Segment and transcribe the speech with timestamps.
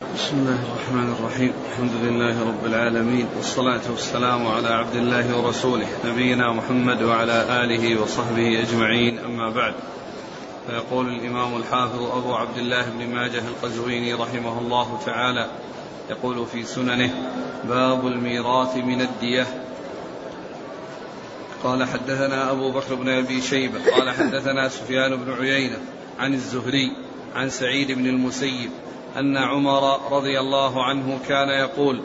[0.00, 1.52] بسم الله الرحمن الرحيم.
[1.72, 8.60] الحمد لله رب العالمين والصلاة والسلام على عبد الله ورسوله نبينا محمد وعلى آله وصحبه
[8.62, 9.74] أجمعين أما بعد.
[10.66, 15.50] فيقول الإمام الحافظ أبو عبد الله بن ماجه القزويني رحمه الله تعالى
[16.10, 17.10] يقول في سننه
[17.68, 19.46] باب الميراث من الدية.
[21.64, 25.78] قال حدثنا أبو بكر بن أبي شيبة قال حدثنا سفيان بن عيينة
[26.18, 26.92] عن الزهري
[27.34, 28.70] عن سعيد بن المسيب
[29.18, 32.00] أن عمر رضي الله عنه كان يقول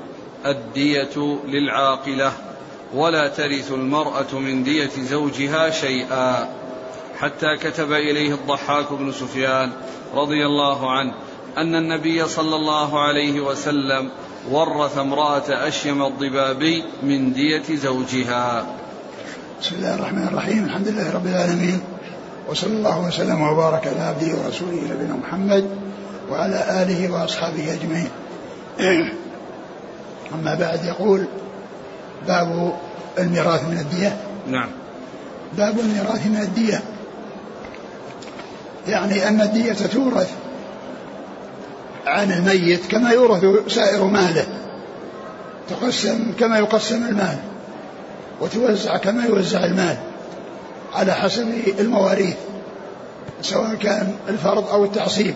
[0.46, 2.32] الدية للعاقلة
[2.94, 6.50] ولا ترث المرأة من دية زوجها شيئا.
[7.20, 9.72] حتى كتب إليه الضحاك بن سفيان
[10.16, 11.14] رضي الله عنه
[11.58, 14.12] أن النبي صلى الله عليه وسلم
[14.52, 18.66] ورث امرأة أشيم الضبابي من دية زوجها.
[19.62, 20.66] بسم الله الرحمن الرحيم.
[20.66, 21.82] الحمد لله رب العالمين
[22.50, 25.91] وصلى الله وسلم وبارك على عبده ورسوله نبينا محمد
[26.32, 28.10] وعلى آله وأصحابه أجمعين.
[30.34, 31.26] أما بعد يقول
[32.28, 32.74] باب
[33.20, 34.18] الميراث من الدية.
[34.48, 34.70] نعم.
[35.58, 36.82] باب الميراث من الدية.
[38.88, 40.32] يعني أن الدية تورث
[42.06, 44.46] عن الميت كما يورث سائر ماله.
[45.70, 47.38] تقسم كما يقسم المال
[48.42, 49.98] وتوزع كما يوزع المال
[50.94, 51.48] على حسب
[51.80, 52.36] المواريث
[53.42, 55.36] سواء كان الفرض أو التعصيب.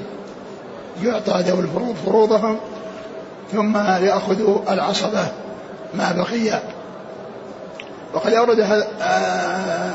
[1.03, 2.57] يعطى ذوي الفروض فروضهم
[3.51, 5.27] ثم يأخذ العصبة
[5.93, 6.61] ما بقي.
[8.13, 8.59] وقد أورد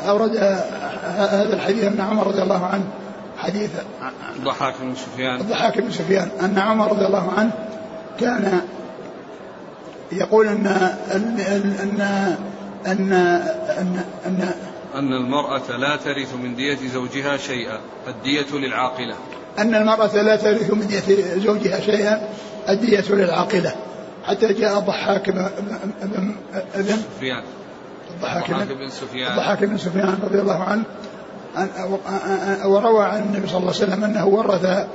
[0.08, 0.36] أورد
[1.16, 2.84] هذا الحديث أن عمر رضي الله عنه
[3.38, 3.70] حديث
[4.36, 5.40] الضحاك بن سفيان.
[5.40, 7.52] الضحاك بن سفيان أن عمر رضي الله عنه
[8.20, 8.60] كان
[10.12, 10.66] يقول أن
[11.14, 12.00] أن أن
[12.86, 13.12] أن أن,
[14.26, 14.52] أن
[14.94, 17.78] أن المرأة لا ترث من دية زوجها شيئا
[18.08, 19.14] الدية للعاقلة.
[19.58, 22.28] أن المرأة لا ترث من دية زوجها شيئا
[22.68, 23.74] الدية للعاقلة.
[24.24, 25.48] حتى جاء الضحاك بن
[26.72, 27.42] سفيان.
[28.10, 29.32] الضحاك بن سفيان.
[29.32, 30.82] الضحاك بن سفيان رضي الله عنه.
[32.64, 34.86] وروى عن النبي صلى الله عليه وسلم أنه ورث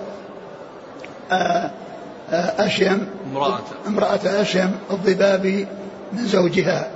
[2.59, 5.67] أشيم امرأة امرأة أشيم الضبابي
[6.13, 6.87] من زوجها.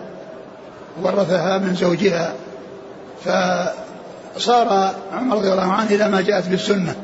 [1.03, 2.33] ورثها من زوجها.
[3.25, 6.95] فصار عمر رضي الله عنه إلى ما جاءت بالسنة.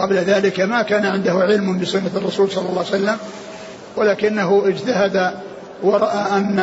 [0.00, 3.16] قبل ذلك ما كان عنده علم بسنة الرسول صلى الله عليه وسلم
[3.96, 5.32] ولكنه اجتهد
[5.82, 6.58] ورأى أن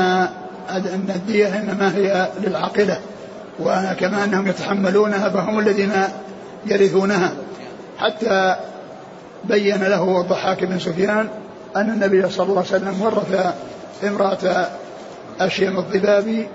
[0.69, 2.99] أن الدية إنما هي للعاقلة
[3.59, 5.91] وكما أنهم يتحملونها فهم الذين
[6.65, 7.31] يرثونها.
[7.97, 8.55] حتى
[9.43, 11.27] بين له الضحاك بن سفيان
[11.75, 13.53] أن النبي صلى الله عليه وسلم ورث
[14.03, 14.67] امرأة
[15.39, 16.47] أشيم الضباب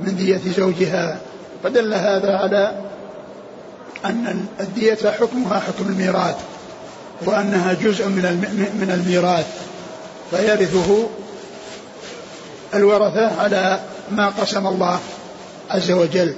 [0.00, 1.18] من دية زوجها
[1.64, 2.72] فدل هذا على
[4.04, 6.36] أن الدية حكمها حكم الميراث
[7.26, 8.22] وأنها جزء من
[8.80, 9.70] من الميراث
[10.30, 11.08] فيرثه
[12.74, 13.80] الورثة على
[14.10, 15.00] ما قسم الله
[15.70, 16.34] عز وجل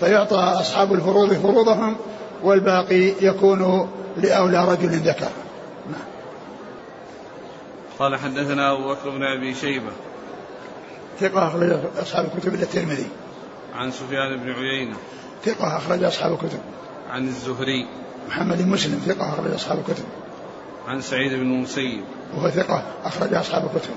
[0.00, 1.96] فيعطى أصحاب الفروض فروضهم
[2.42, 5.28] والباقي يكون لأولى رجل ذكر.
[5.90, 6.04] نعم.
[7.98, 9.92] قال حدثنا أبو بكر بن أبي شيبة.
[11.20, 13.06] ثقة أخرج أصحاب الكتب إلا الترمذي.
[13.74, 14.96] عن سفيان بن عيينة.
[15.44, 16.60] ثقة أخرج أصحاب الكتب.
[17.10, 17.86] عن الزهري.
[18.28, 20.04] محمد مسلم ثقة أخرج أصحاب الكتب.
[20.86, 22.00] عن سعيد بن المسيب.
[22.36, 23.94] وهو ثقة أخرج أصحاب الكتب.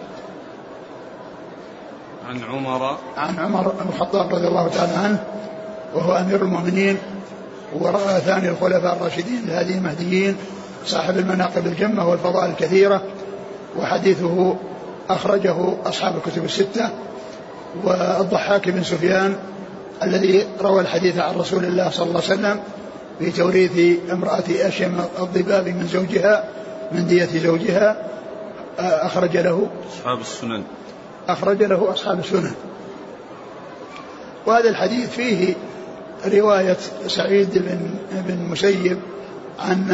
[2.27, 2.97] عن عمر.
[3.17, 5.23] عن عمر بن الخطاب رضي الله تعالى عنه
[5.95, 6.97] وهو أمير المؤمنين
[7.79, 10.35] ورأى ثاني الخلفاء الراشدين الهادي المهديين
[10.85, 13.01] صاحب المناقب الجمة والفضائل الكثيرة
[13.77, 14.55] وحديثه
[15.09, 16.89] أخرجه أصحاب الكتب الستة
[17.83, 19.35] والضحاك بن سفيان
[20.03, 22.59] الذي روى الحديث عن رسول الله صلى الله عليه وسلم
[23.19, 26.43] في توريث امرأة أشم الضباب من زوجها
[26.91, 27.97] من دية زوجها
[28.79, 29.67] أخرج له.
[29.93, 30.63] أصحاب السنن.
[31.27, 32.53] أخرج له أصحاب السنن.
[34.45, 35.53] وهذا الحديث فيه
[36.33, 37.79] رواية سعيد بن
[38.11, 38.97] بن مسيب
[39.59, 39.91] عن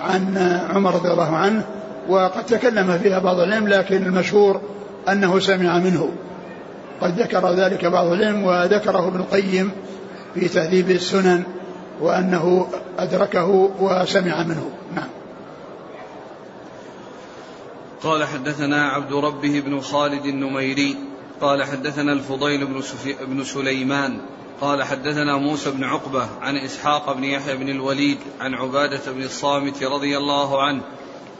[0.00, 0.38] عن
[0.74, 1.64] عمر رضي الله عنه
[2.08, 4.60] وقد تكلم فيها بعض العلم لكن المشهور
[5.08, 6.08] أنه سمع منه.
[7.00, 9.70] قد ذكر ذلك بعض العلم وذكره ابن القيم
[10.34, 11.42] في تهذيب السنن.
[12.02, 12.68] وأنه
[12.98, 14.70] أدركه وسمع منه.
[14.94, 15.08] نعم.
[18.02, 20.96] قال حدثنا عبد ربه بن خالد النميري
[21.40, 22.82] قال حدثنا الفضيل بن,
[23.26, 24.20] بن سليمان
[24.60, 29.82] قال حدثنا موسى بن عقبة عن إسحاق بن يحيى بن الوليد عن عبادة بن الصامت
[29.82, 30.82] رضي الله عنه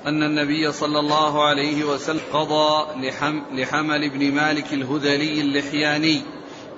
[0.07, 6.23] أن النبي صلى الله عليه وسلم قضى لحم لحمل بن مالك الهذلي اللحياني.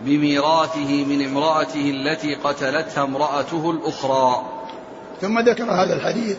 [0.00, 4.43] بميراثه من امرأته التي قتلتها امرأته الأخرى.
[5.20, 6.37] ثم ذكر هذا الحديث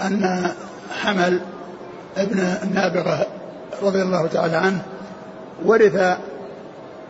[0.00, 0.52] أن
[1.02, 1.40] حمل
[2.16, 3.26] ابن النابغة
[3.82, 4.82] رضي الله تعالى عنه
[5.64, 6.16] ورث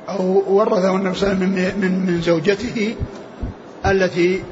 [0.08, 2.96] أو ورثه النبي صلى الله عليه وسلم من, من زوجته
[3.86, 4.42] التي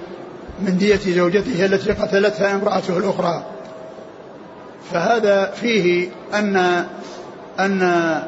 [0.61, 3.45] من دية زوجته التي قتلتها امرأته الأخرى.
[4.91, 6.57] فهذا فيه أن
[7.59, 8.23] أن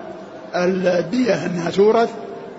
[0.55, 2.09] الدية أنها تورث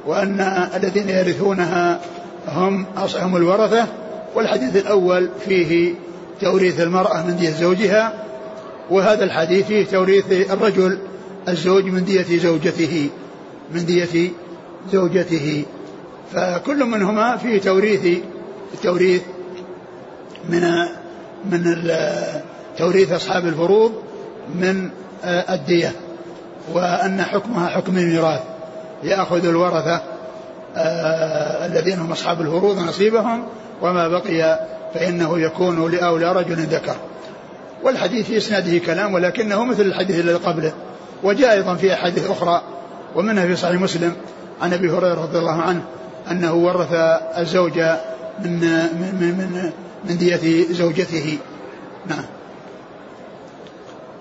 [0.06, 2.00] وأن الذين يرثونها
[2.48, 2.86] هم
[3.16, 3.88] هم الورثة
[4.36, 5.94] والحديث الأول فيه
[6.42, 8.14] توريث المرأة من دية زوجها
[8.90, 10.98] وهذا الحديث فيه توريث الرجل
[11.48, 13.10] الزوج من دية زوجته
[13.74, 14.32] من دية
[14.92, 15.66] زوجته.
[16.34, 18.18] فكل منهما فيه توريث
[18.74, 19.22] التوريث
[20.50, 20.62] من
[21.52, 21.92] من
[22.78, 23.94] توريث أصحاب الفروض
[24.56, 24.90] من
[25.26, 25.92] الدية
[26.74, 28.42] وأن حكمها حكم الميراث.
[29.04, 30.02] يأخذ الورثة
[30.76, 33.44] آه الذين هم أصحاب الفروض نصيبهم
[33.82, 34.60] وما بقي
[34.94, 36.96] فإنه يكون لأولى رجل ذكر.
[37.84, 40.74] والحديث في إسناده كلام ولكنه مثل الحديث الذي قبله
[41.24, 42.62] وجاء أيضا في أحاديث أخرى
[43.16, 44.16] ومنها في صحيح مسلم
[44.62, 45.82] عن أبي هريرة رضي الله عنه
[46.32, 46.94] أنه ورث
[47.38, 47.80] الزوج
[48.40, 49.72] من من من, من,
[50.10, 51.38] من دية زوجته.
[52.08, 52.26] نعم.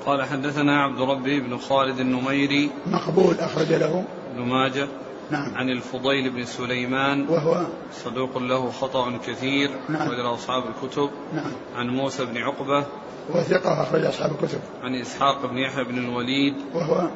[0.07, 2.71] قال حدثنا عبد ربي بن خالد النميري.
[2.87, 4.05] مقبول أخرج له.
[4.39, 4.89] ابن ماجه
[5.31, 5.55] نعم.
[5.55, 7.29] عن الفضيل بن سليمان.
[7.29, 9.71] وهو صدوق له خطأ كثير.
[9.89, 10.03] نعم.
[10.03, 11.11] أخرج أصحاب الكتب.
[11.35, 11.53] نعم.
[11.77, 12.87] عن موسى بن عقبة.
[13.29, 14.61] وهو ثقة أخرج أصحاب الكتب.
[14.83, 16.55] عن إسحاق بن يحيى بن الوليد.
[16.75, 17.09] وهو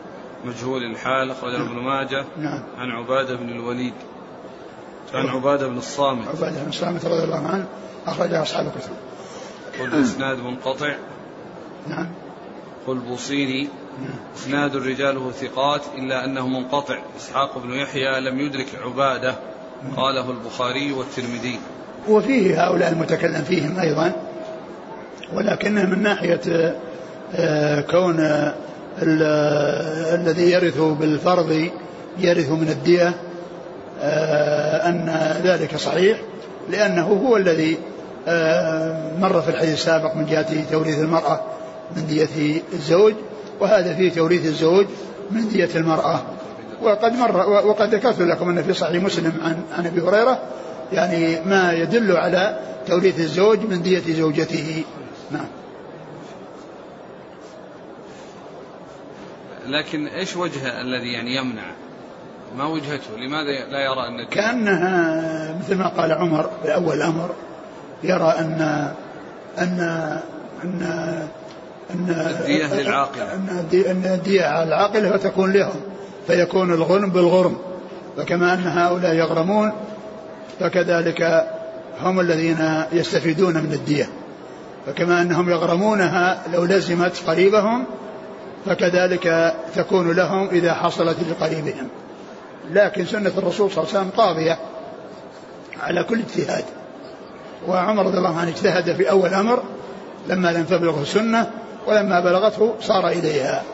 [0.44, 1.30] مجهول الحال.
[1.30, 2.24] أخرجه ابن ماجه.
[2.38, 2.62] نعم.
[2.78, 3.94] عن عبادة بن الوليد.
[5.14, 6.28] عن عبادة بن الصامت.
[6.28, 7.66] عبادة بن الصامت رضي الله عنه
[8.06, 8.92] أخرج أصحاب الكتب.
[9.80, 10.96] والإسناد منقطع.
[11.88, 12.08] نعم.
[12.86, 12.96] قل
[14.36, 16.98] إسناد رجاله ثقات إلا أنه منقطع.
[17.18, 19.34] إسحاق بن يحيى لم يدرك عبادة.
[19.96, 21.58] قاله البخاري والترمذي.
[22.08, 24.12] وفيه هؤلاء المتكلم فيهم أيضا
[25.34, 26.40] ولكنه من ناحية
[27.34, 28.20] آه، كون
[29.02, 29.22] ال-
[30.20, 31.68] الذي يرث بالفرض
[32.18, 33.14] يرث من الدية
[34.02, 36.18] آه، أن ذلك صحيح
[36.70, 37.78] لأنه هو الذي
[38.28, 41.40] آه، مر في الحديث السابق من جهة توريث المرأة
[41.96, 43.14] من دية الزوج.
[43.60, 44.86] وهذا فيه توريث الزوج
[45.30, 46.22] من دية المرأة
[46.82, 50.38] وقد مر وقد ذكرت لكم أن في صحيح مسلم عن عن أبي هريرة
[50.92, 54.84] يعني ما يدل على توريث الزوج من دية زوجته
[55.30, 55.46] نعم
[59.66, 61.62] لكن إيش وجه الذي يعني يمنع؟
[62.56, 67.34] ما وجهته؟ لماذا لا يرى أن كأنها مثل ما قال عمر في أول الأمر
[68.02, 68.92] يرى أن
[69.58, 69.80] أن
[70.64, 71.28] أن
[71.94, 72.10] أن
[72.40, 73.34] الدية للعاقلة.
[73.34, 75.74] أن الدي- أن الدية على العاقلة فتكون لهم
[76.26, 77.58] فيكون الغرم بالغرم.
[78.16, 79.72] فكما أن هؤلاء يغرمون
[80.60, 81.46] فكذلك
[82.00, 84.08] هم الذين يستفيدون من الدية.
[84.86, 87.84] فكما أنهم يغرمونها لو لزمت قريبهم
[88.66, 91.88] فكذلك تكون لهم إذا حصلت لقريبهم.
[92.70, 94.58] لكن سنة الرسول صلى الله عليه وسلم قاضية
[95.82, 96.64] على كل اجتهاد.
[97.68, 99.62] وعمر رضي الله عنه اجتهد في أول أمر
[100.28, 101.50] لما لم تبلغه السنة
[101.86, 103.64] ولما بلغته صار إليها.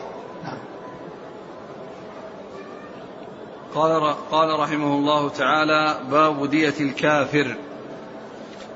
[3.75, 7.55] قال قال رحمه الله تعالى باب دية الكافر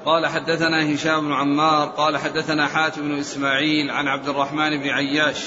[0.05, 5.37] قال حدثنا هشام بن عمار قال حدثنا حاتم بن إسماعيل عن عبد الرحمن بن عياش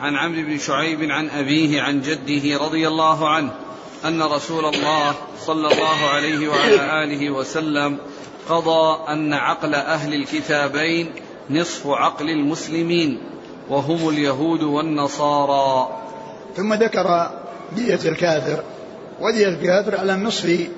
[0.00, 3.50] عن عمرو بن شعيب عن أبيه عن جده رضي الله عنه
[4.04, 7.98] أن رسول الله صلى الله عليه وعلى آله وسلم
[8.48, 11.12] قضى أن عقل أهل الكتابين
[11.50, 13.20] نصف عقل المسلمين
[13.70, 15.88] وهم اليهود والنصارى.
[16.56, 17.30] ثم ذكر
[17.76, 18.62] دية الكافر
[19.20, 20.68] ودية الكافر على النصف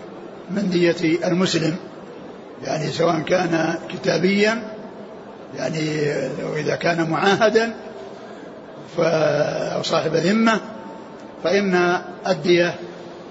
[0.50, 1.76] من دية المسلم.
[2.62, 4.62] يعني سواء كان كتابيا
[5.56, 6.12] يعني
[6.52, 7.74] وإذا كان معاهدا
[8.98, 10.60] أو صاحب ذمة
[11.44, 12.74] فإن الدية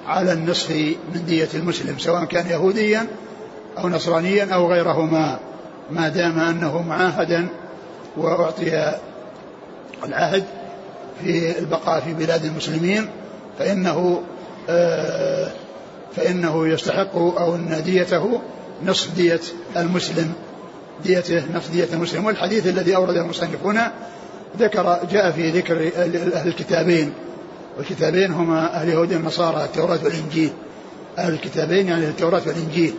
[0.08, 0.72] على النصف
[1.14, 3.08] من دية المسلم سواء كان يهوديا
[3.78, 5.40] أو نصرانيا أو غيرهما.
[5.92, 7.48] ما دام أنه معاهدا
[8.18, 8.96] وأعطي
[10.04, 10.44] العهد
[11.24, 13.08] في البقاء في بلاد المسلمين
[13.60, 14.22] فإنه
[14.70, 15.52] آه،
[16.16, 18.42] فإنه يستحق أو أن ديته
[18.86, 19.42] نصف دية
[19.78, 20.34] المسلم
[21.04, 22.26] ديته نصف دية المسلم.
[22.26, 23.92] والحديث الذي أورده المصنف هنا
[24.60, 25.92] ذكر جاء في ذكر
[26.36, 27.14] أهل الكتابين
[27.78, 30.52] والكتابين هما أهل اليهود والنصارى التوراة والإنجيل.
[31.18, 32.94] أهل الكتابين يعني التوراة والإنجيل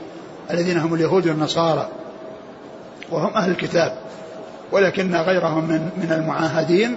[0.50, 1.88] الذين هم اليهود والنصارى.
[3.10, 3.98] وهم أهل الكتاب
[4.72, 6.96] ولكن غيرهم من من المعاهدين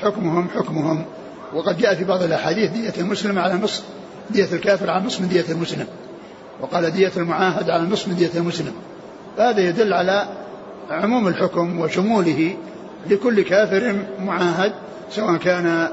[0.00, 1.04] حكمهم حكمهم.
[1.54, 3.84] وقد جاء في بعض الأحاديث دية المسلم على نصف
[4.30, 5.86] دية الكافر على نصف من دية المسلم.
[6.60, 8.72] وقال دية المعاهد على نصف من دية المسلم.
[9.36, 10.28] فهذا يدل على
[10.90, 12.56] عموم الحكم وشموله
[13.06, 14.72] لكل كافر معاهد
[15.10, 15.88] سواء كان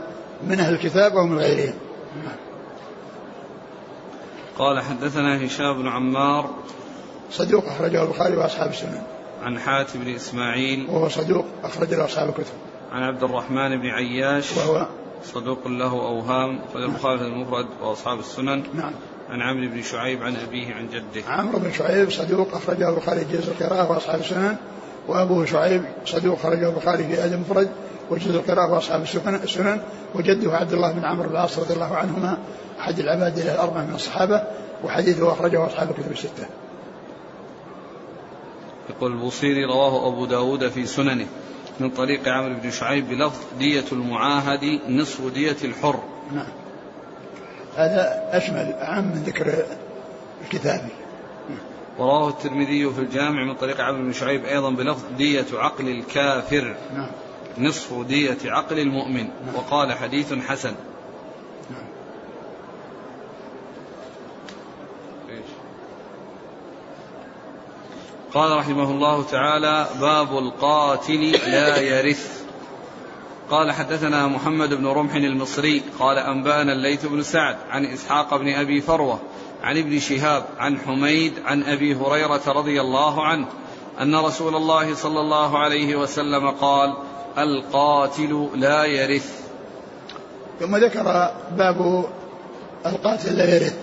[0.48, 1.74] من أهل الكتاب أو من غيرهم.
[4.58, 6.50] قال حدثنا هشام بن عمار.
[7.32, 9.16] صدوق أخرجه البخاري وأصحاب السنن.
[9.44, 12.53] عن حاتم بن إسماعيل وهو صدوق أخرج له أصحاب الكتب.
[12.91, 14.88] عن عبد الرحمن بن عياش وهو
[15.24, 18.63] صدوق له أوهام أخرج البخاري المفرد وأصحاب السنن.
[18.74, 18.91] نعم.
[19.29, 21.27] عن عمرو بن شعيب عن أبيه عن جده.
[21.27, 24.56] عمرو بن شعيب صدوق أخرجه البخاري في جزء القراءة وأصحاب السنن.
[25.08, 27.70] وأبوه شعيب صدوق خرجه البخاري في أدب المفرد
[28.10, 29.01] وجزء القراءة وأصحاب
[29.44, 29.82] السنن.
[30.15, 32.38] وجده عبد الله بن عمرو بن العاص رضي الله عنهما
[32.79, 34.44] أحد العباد الأربعة من الصحابة
[34.84, 36.48] وحديثه أخرجه أصحاب الكتب الستة.
[38.89, 41.27] يقول البوصيري رواه أبو داود في سننه
[41.79, 46.00] من طريق عمرو بن شعيب بلفظ دية المعاهد نصف دية الحر.
[46.32, 46.48] نعم.
[47.75, 49.63] هذا أشمل أعم من ذكر
[50.41, 50.91] الكتابي
[51.98, 56.75] ورواه الترمذي في الجامع من طريق عمرو بن شعيب أيضا بلفظ دية عقل الكافر.
[56.94, 57.10] نعم.
[57.58, 59.27] نصف دية عقل المؤمن.
[59.46, 59.56] نعم.
[59.56, 60.74] وقال حديث حسن.
[68.38, 72.41] قال رحمه الله تعالى باب القاتل لا يرث.
[73.50, 78.82] قال حدثنا محمد بن رمح المصري قال أنبأنا الليث بن سعد عن إسحاق بن أبي
[78.82, 79.20] فروة
[79.63, 83.48] عن ابن شهاب عن حميد عن أبي هريرة رضي الله عنه
[84.01, 86.94] أن رسول الله صلى الله عليه وسلم قال
[87.38, 89.41] القاتل لا يرث.
[90.60, 92.06] ثم ذكر باب
[92.86, 93.77] القاتل لا يرث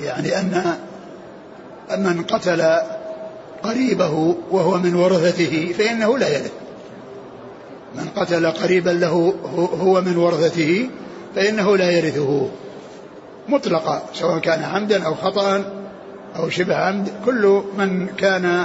[0.00, 0.76] يعني أن
[1.90, 2.95] من قتل
[3.66, 6.52] قريبه وهو من ورثته فإنه لا يرث
[7.96, 9.34] من قتل قريبا له
[9.80, 10.90] هو من ورثته
[11.34, 12.48] فإنه لا يرثه.
[13.48, 15.64] مطلقا سواء كان عمدا أو خطأ
[16.36, 18.64] أو شبه عمد كل من كان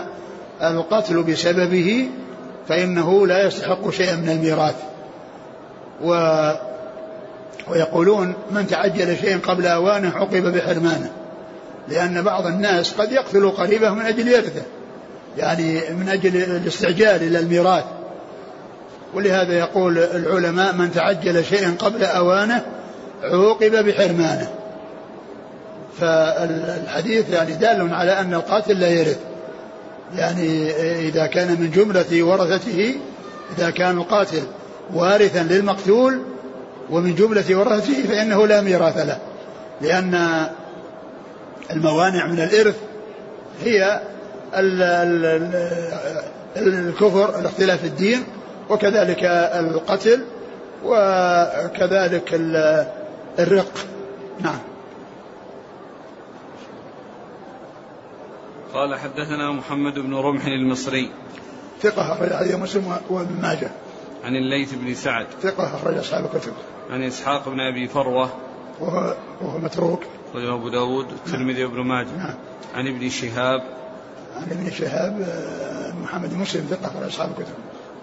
[0.62, 2.10] القتل بسببه
[2.67, 4.75] فإنه لا يستحق شيئا من الميراث.
[6.03, 6.13] و
[7.67, 11.12] ويقولون من تعجل شيئا قبل أوانه عوقب بحرمانه
[11.88, 14.63] لأن بعض الناس قد يقتل قريبه من أجل يرثه.
[15.38, 17.84] يعني من أجل الاستعجال إلى الميراث.
[19.14, 22.66] ولهذا يقول العلماء من تعجل شيئا قبل أوانه
[23.24, 24.50] عوقب بحرمانه.
[26.00, 29.20] فالحديث يعني دال على أن القاتل لا يرث.
[30.16, 30.72] يعني
[31.08, 32.96] إذا كان من جملة ورثته
[33.58, 34.44] إذا كان القاتل
[34.94, 36.22] وارثا للمقتول
[36.90, 39.18] ومن جملة ورثته فإنه لا ميراث له.
[39.82, 40.46] لأن
[41.72, 42.76] الموانع من الإرث
[43.64, 44.02] هي
[46.58, 48.24] الكفر الاختلاف الدين
[48.70, 50.25] وكذلك القتل
[50.86, 52.34] وكذلك
[53.39, 53.72] الرق.
[54.39, 54.60] نعم.
[58.74, 61.12] قال حدثنا محمد بن رمح المصري.
[61.81, 63.72] ثقة أخرج عليه مسلم وابن ماجه.
[64.24, 65.25] عن الليث بن سعد.
[65.41, 66.53] ثقة أخرج أصحاب الكتب.
[66.89, 68.29] عن إسحاق بن أبي فروة.
[68.79, 70.03] وهو, وهو متروك.
[70.36, 72.17] رجل أبو داود والترمذي وابن ماجه.
[72.17, 72.36] نعم.
[72.75, 73.81] عن ابن شهاب.
[74.42, 77.54] عن ابن شهاب آه، محمد مسلم ثقة أخرج أصحاب الكتب.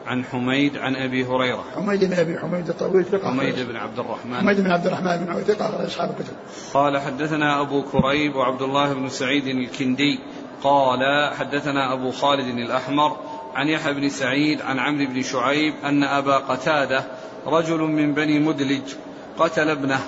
[0.07, 1.65] عن حميد عن أبي هريرة.
[1.77, 4.37] حميد بن أبي حميد الطويل ثقة حميد بن عبد الرحمن.
[4.37, 6.33] حميد بن عبد الرحمن بن عوف ثقة أخرج أصحاب الكتب.
[6.75, 10.19] قال حدثنا أبو كريب وعبد الله بن سعيد الكندي.
[10.63, 13.17] قال حدثنا أبو خالد الأحمر
[13.55, 17.05] عن يحيى بن سعيد عن عمرو بن شعيب أن أبا قتادة
[17.47, 18.95] رجل من بني مدلج
[19.39, 20.01] قتل ابنه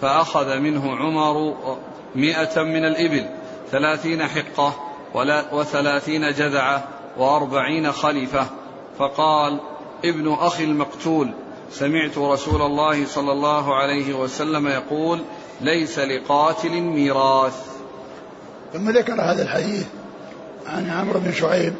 [0.00, 1.56] فأخذ منه عمر
[2.14, 3.26] مئة من الإبل
[3.70, 4.74] ثلاثين حقة
[5.52, 6.84] وثلاثين جذعة
[7.18, 8.46] وأربعين خليفة.
[8.98, 9.60] فقال
[10.04, 11.30] ابن أخي المقتول
[11.70, 15.22] سمعت رسول الله صلى الله عليه وسلم يقول
[15.60, 17.74] ليس لقاتل ميراث.
[18.72, 19.86] ثم ذكر هذا الحديث
[20.66, 21.74] عن عمرو بن شعيب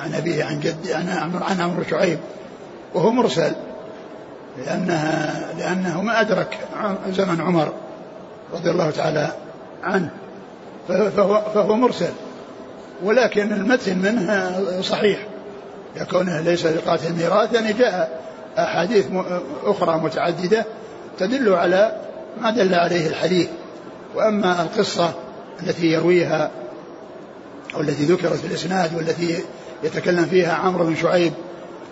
[0.00, 2.18] عن أبيه عن جدي عن عمرو عن عمرو شعيب
[2.94, 3.52] وهو مرسل
[4.58, 6.58] لأنها لأنه ما أدرك
[7.08, 7.72] زمن عمر
[8.52, 9.32] رضي الله تعالى
[9.82, 10.10] عنه.
[10.88, 12.12] فهو, فهو مرسل.
[13.02, 15.26] ولكن المتن منه صحيح.
[15.96, 18.20] لكونه ليس لقاتل ميراث يعني جاء
[18.58, 19.06] أحاديث
[19.64, 20.64] أخرى متعددة
[21.18, 21.96] تدل على
[22.40, 23.48] ما دل عليه الحديث.
[24.14, 25.12] وأما القصة
[25.62, 26.50] التي يرويها
[27.74, 29.38] أو التي ذكرت في الإسناد والتي
[29.84, 31.32] يتكلم فيها عمرو بن شعيب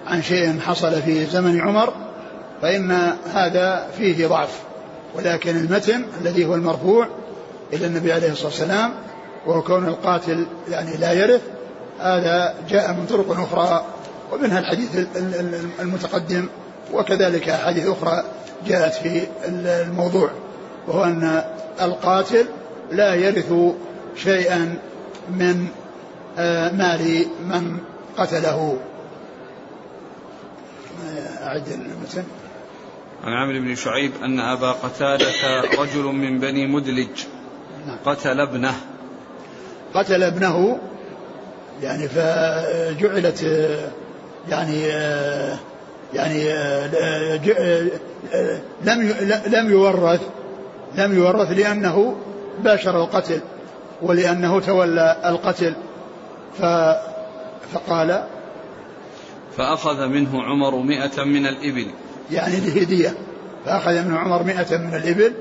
[0.06, 1.92] عن شيء حصل في زمن عمر
[2.62, 4.60] فإن هذا فيه ضعف.
[5.14, 7.08] ولكن المتن الذي هو المرفوع
[7.72, 8.94] إلى النبي عليه الصلاة والسلام
[9.46, 11.40] وهو كون القاتل يعني لا يرث
[12.00, 13.84] هذا جاء من طرق أخرى
[14.32, 15.06] ومنها الحديث
[15.80, 16.48] المتقدم
[16.92, 18.24] وكذلك أحاديث أخرى
[18.66, 20.30] جاءت في الموضوع
[20.88, 21.44] وهو أن
[21.80, 22.46] القاتل
[22.92, 23.52] لا يرث
[24.16, 24.78] شيئا
[25.30, 25.66] من
[26.38, 27.78] آه، مال من
[28.16, 28.78] قتله
[31.42, 32.24] أعد المتن
[33.24, 37.08] عن عمرو بن شعيب أن أبا قتادة رجل من بني مدلج.
[38.04, 38.74] قتل ابنه.
[39.94, 40.78] قتل ابنه
[41.82, 43.42] يعني فجعلت
[44.48, 44.82] يعني
[46.14, 46.44] يعني
[48.84, 49.14] لم
[49.46, 50.20] لم يورث
[50.94, 52.16] لم يورث لأنه
[52.64, 53.40] باشر القتل
[54.02, 55.74] ولأنه تولى القتل.
[56.58, 56.62] ف
[57.72, 58.24] فقال
[59.56, 61.86] فأخذ منه عمر مئة من الإبل.
[62.30, 63.14] يعني دية
[63.64, 65.32] فأخذ منه عمر مئة من الإبل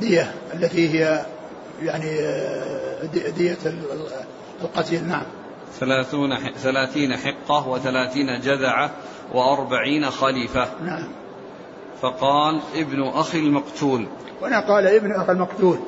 [0.00, 1.26] دية التي هي
[1.84, 2.16] يعني
[3.36, 3.58] دية
[4.62, 5.22] القتيل نعم.
[5.80, 8.90] ثلاثون ثلاثين حقة وثلاثين جذعة
[9.34, 10.68] وأربعين خليفة.
[10.84, 11.08] نعم.
[12.02, 14.06] فقال ابن أخي المقتول.
[14.42, 15.78] هنا قال ابن أخي المقتول.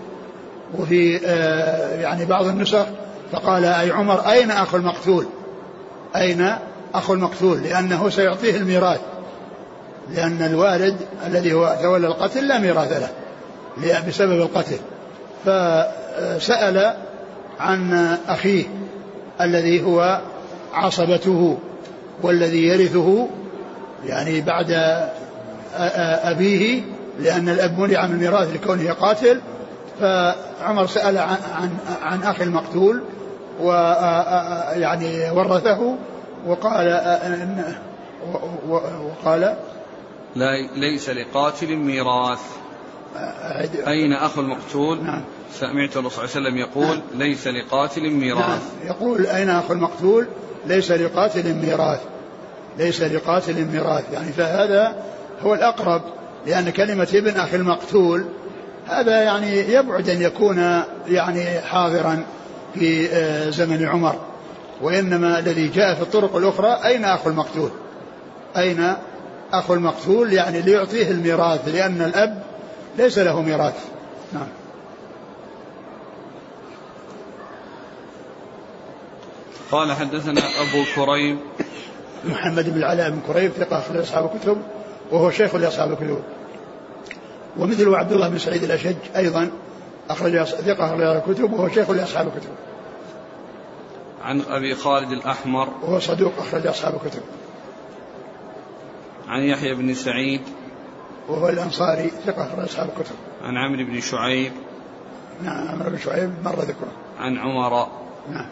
[0.78, 2.86] وفي آه يعني بعض النسخ
[3.32, 5.26] فقال أي عمر أين أخو المقتول؟
[6.16, 6.56] أين
[6.94, 9.00] أخو المقتول؟ لأنه سيعطيه الميراث.
[10.10, 10.96] لأن الوالد
[11.26, 14.78] الذي هو تولى القتل لا ميراث له بسبب القتل.
[15.44, 16.94] فسأل
[17.60, 17.92] عن
[18.28, 18.64] أخيه
[19.40, 20.20] الذي هو
[20.72, 21.58] عصبته
[22.22, 23.28] والذي يرثه
[24.06, 25.00] يعني بعد
[26.24, 26.82] أبيه
[27.18, 29.40] لأن الأب منع من الميراث لكونه قاتل.
[30.00, 31.70] فعمر سأل عن, عن,
[32.02, 33.02] عن أخي المقتول
[33.60, 35.96] ويعني ورثه
[36.46, 37.00] وقال
[38.68, 39.56] وقال
[40.36, 42.40] لا ليس لقاتل ميراث.
[43.86, 45.22] أين أخو المقتول؟ نعم.
[45.52, 47.00] سمعت الرسول صلى الله عليه وسلم يقول نعم.
[47.14, 48.48] ليس لقاتل ميراث.
[48.48, 48.58] نعم.
[48.86, 50.26] يقول أين أخو المقتول؟
[50.66, 52.00] ليس لقاتل ميراث.
[52.78, 54.12] ليس لقاتل ميراث.
[54.12, 54.96] يعني فهذا
[55.42, 56.02] هو الأقرب
[56.46, 58.24] لأن كلمة ابن أخي المقتول
[58.86, 62.24] هذا يعني يبعد أن يكون يعني حاضرا
[62.74, 64.16] في آه، زمن عمر.
[64.82, 67.70] وإنما الذي جاء في الطرق الأخرى أين أخو المقتول؟
[68.56, 68.92] أين
[69.52, 72.42] أخو المقتول؟ يعني ليعطيه الميراث لأن الأب
[72.98, 73.74] ليس له ميراث.
[74.32, 74.46] نعم.
[79.74, 81.40] قال حدثنا أبو كريم.
[82.24, 84.62] محمد بن العلاء بن كريم ثقة أخرج أصحاب الكتب
[85.10, 86.22] وهو شيخ لأصحاب الكتب.
[87.58, 89.50] ومثله عبد الله بن سعيد الأشج أيضا
[90.10, 92.50] أخرج ثقة أخرج الكتب وهو شيخ لأصحاب الكتب.
[94.22, 95.68] عن أبي خالد الأحمر.
[95.82, 97.22] وهو صدوق أخرج أصحاب الكتب.
[99.28, 100.40] عن يحيى بن سعيد.
[101.28, 103.16] وهو الأنصاري ثقة أخرج أصحاب الكتب.
[103.44, 104.52] عن عمرو بن شعيب.
[105.42, 106.92] نعم عمرو بن شعيب مر ذكره.
[107.18, 107.88] عن عمر.
[108.30, 108.46] نعم.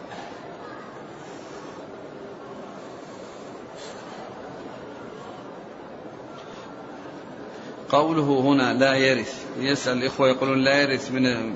[7.93, 9.33] قوله هنا لا يرث.
[9.59, 11.53] يسأل الإخوة يقولون لا يرث من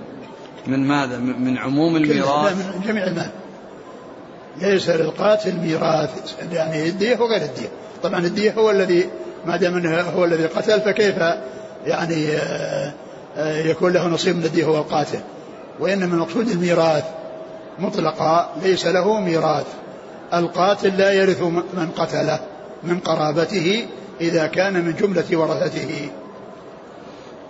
[0.68, 3.30] من ماذا؟ من عموم الميراث؟ من جميع المال.
[4.62, 7.70] ليس للقاتل ميراث يعني الدية وغير الدية.
[8.04, 9.10] طبعا الدية هو الذي
[9.46, 11.16] ما دام إنه هو الذي قتل فكيف
[11.86, 12.94] يعني آه،
[13.38, 15.20] آه، يكون له نصيب من الدية هو القاتل؟
[15.80, 17.04] وإنما المقصود الميراث
[17.80, 19.66] مطلقا ليس له ميراث.
[20.34, 21.42] القاتل لا يرث
[21.74, 22.40] من قتله
[22.84, 23.88] من قرابته
[24.22, 26.10] إذا كان من جملة ورثته.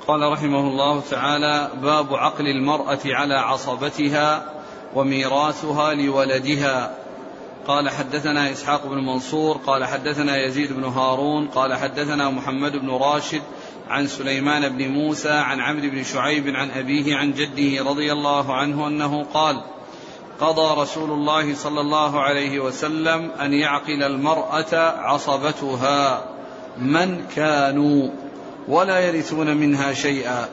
[0.08, 4.54] قال رحمه الله تعالى باب عقل المرأة على عصبتها
[4.96, 6.96] وميراثها لولدها.
[7.67, 13.41] قال حدثنا إسحاق بن منصور قال حدثنا يزيد بن هارون قال حدثنا محمد بن راشد
[13.89, 18.88] عن سليمان بن موسى عن عمرو بن شعيب عن أبيه عن جده رضي الله عنه
[18.88, 19.62] أنه قال
[20.39, 26.26] قضى رسول الله صلى الله عليه وسلم أن يعقل المرأة عصبتها.
[26.78, 28.26] من كانوا؟
[28.67, 30.45] ولا يرثون منها شيئا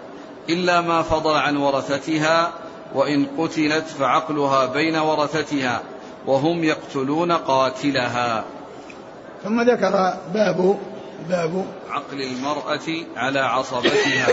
[0.49, 2.53] إلا ما فضل عن ورثتها
[2.95, 5.83] وإن قتلت فعقلها بين ورثتها
[6.27, 8.45] وهم يقتلون قاتلها.
[9.45, 10.79] ثم ذكر باب
[11.29, 14.27] باب عقل المرأة على عصبتها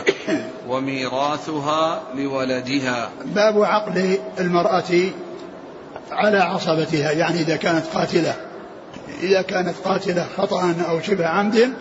[0.67, 3.09] وميراثها لولدها.
[3.25, 5.11] باب عقل المرأة
[6.11, 8.35] على عصبتها يعني إذا كانت قاتلة
[9.23, 11.73] إذا كانت قاتلة خطأ أو شبه عمد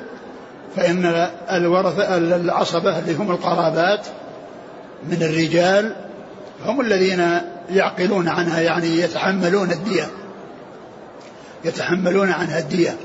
[0.76, 4.06] فإن الورثة العصبة اللي هم القرابات
[5.10, 5.96] من الرجال
[6.64, 10.06] هم الذين يعقلون عنها يعني يتحملون الدية
[11.64, 12.96] يتحملون عنها الدية.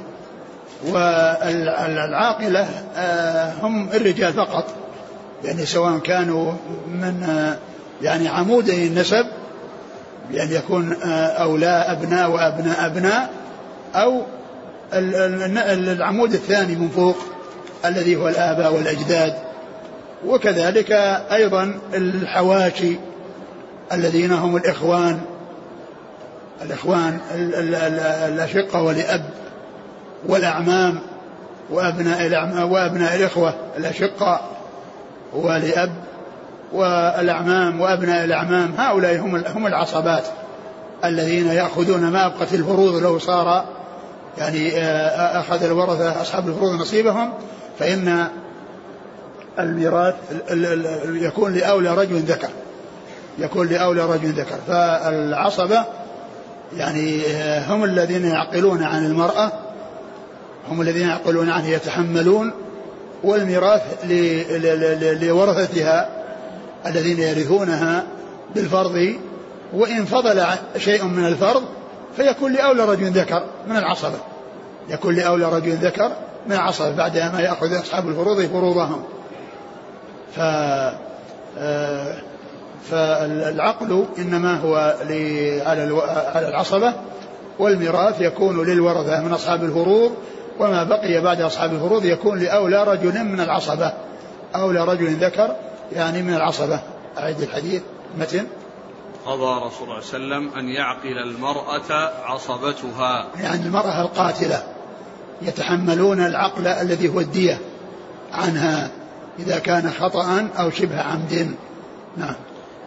[0.87, 4.65] والعاقلة آه، هم الرجال فقط
[5.43, 6.53] يعني سواء كانوا
[6.87, 7.57] من آه،
[8.01, 9.25] يعني عمودي النسب
[10.29, 13.29] بأن يعني يكون آه، أولاء أبناء وأبناء أبناء
[13.95, 14.21] أو
[14.93, 17.17] العمود الثاني من فوق.
[17.87, 19.33] الذي هو الآباء والأجداد
[20.27, 20.91] وكذلك
[21.31, 22.95] أيضا الحواشي
[23.93, 25.21] الذين هم الإخوان
[26.61, 27.19] الإخوان
[28.27, 29.29] الأشقة ولأب
[30.27, 30.99] والأعمام
[31.69, 34.41] وأبناء الأعمام وأبناء الإخوة الأشقاء
[35.33, 35.91] ولأب
[36.73, 40.23] والأعمام وأبناء الأعمام هؤلاء هم هم العصبات
[41.05, 43.65] الذين يأخذون ما أبقت الفروض لو صار
[44.37, 47.33] يعني آه، أخذ الورثة أصحاب الفروض نصيبهم
[47.79, 48.27] فإن
[49.59, 50.15] الميراث
[51.07, 52.49] يكون لأولى رجل ذكر
[53.39, 54.55] يكون لأولى رجل ذكر.
[54.67, 55.85] فالعصبة
[56.77, 59.51] يعني آه، هم الذين يعقلون عن المرأة
[60.69, 62.51] هم الذين يعقلون عنه يتحملون
[63.23, 63.81] والميراث
[65.21, 66.09] لورثتها
[66.85, 68.03] الذين يرثونها
[68.55, 69.15] بالفرض.
[69.73, 70.45] وإن فضل
[70.77, 71.63] شيء من الفرض
[72.17, 74.17] فيكون لأولى رجل ذكر من العصبة.
[74.89, 76.11] يكون لأولى رجل ذكر
[76.47, 79.03] من العصبة بعد ما يأخذ أصحاب الفروض فروضهم.
[80.35, 80.39] ف
[81.57, 82.15] آه،
[82.91, 84.95] فالعقل إنما هو
[85.65, 85.83] على
[86.47, 86.93] العصبة
[87.59, 90.11] والميراث يكون للورثة من أصحاب الفروض
[90.59, 93.93] وما بقي بعد أصحاب الفروض يكون لأولى رجل من العصبة.
[94.55, 95.55] أولى رجل ذكر
[95.95, 96.79] يعني من العصبة.
[97.17, 97.81] أعيد الحديث.
[98.17, 98.45] متن؟
[99.25, 103.27] قضى رسول الله صلى الله عليه وسلم أن يعقل المرأة عصبتها.
[103.41, 104.63] يعني المرأة القاتلة
[105.41, 107.59] يتحملون العقل الذي هو الدية
[108.31, 108.89] عنها
[109.39, 111.55] إذا كان خطأ أو شبه عمد.
[112.17, 112.35] نعم.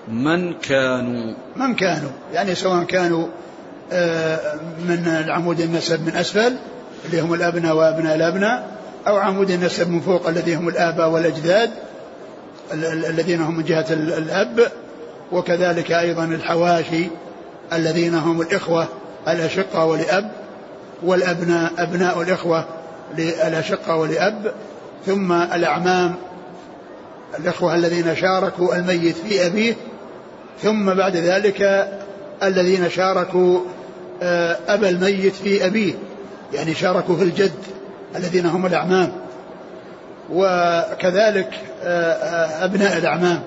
[0.08, 3.26] من كانوا؟ من كانوا؟ يعني سواء كانوا
[3.92, 4.54] آه،
[4.88, 6.56] من العمود النسب من أسفل
[7.04, 11.70] اللي هم الأبناء وأبناء الأبناء أو عمود النسب من فوق الذي هم الآباء والأجداد
[12.72, 14.72] الذين هم من جهة الأب.
[15.32, 17.06] وكذلك أيضا الحواشي
[17.72, 18.88] الذين هم الإخوة
[19.28, 20.30] الأشقة ولأب
[21.02, 22.64] والأبناء أبناء الإخوة
[23.18, 24.52] للأشقة ولأب
[25.06, 26.14] ثم الأعمام
[27.38, 29.74] الإخوة الذين شاركوا الميت في أبيه
[30.62, 31.88] ثم بعد ذلك
[32.42, 33.60] الذين شاركوا
[34.22, 35.94] آه، أبا الميت في أبيه
[36.54, 37.52] يعني شاركوا في الجد
[38.16, 39.12] الذين هم الأعمام.
[40.32, 41.50] وكذلك
[41.82, 43.42] آه، آه، أبناء الأعمام.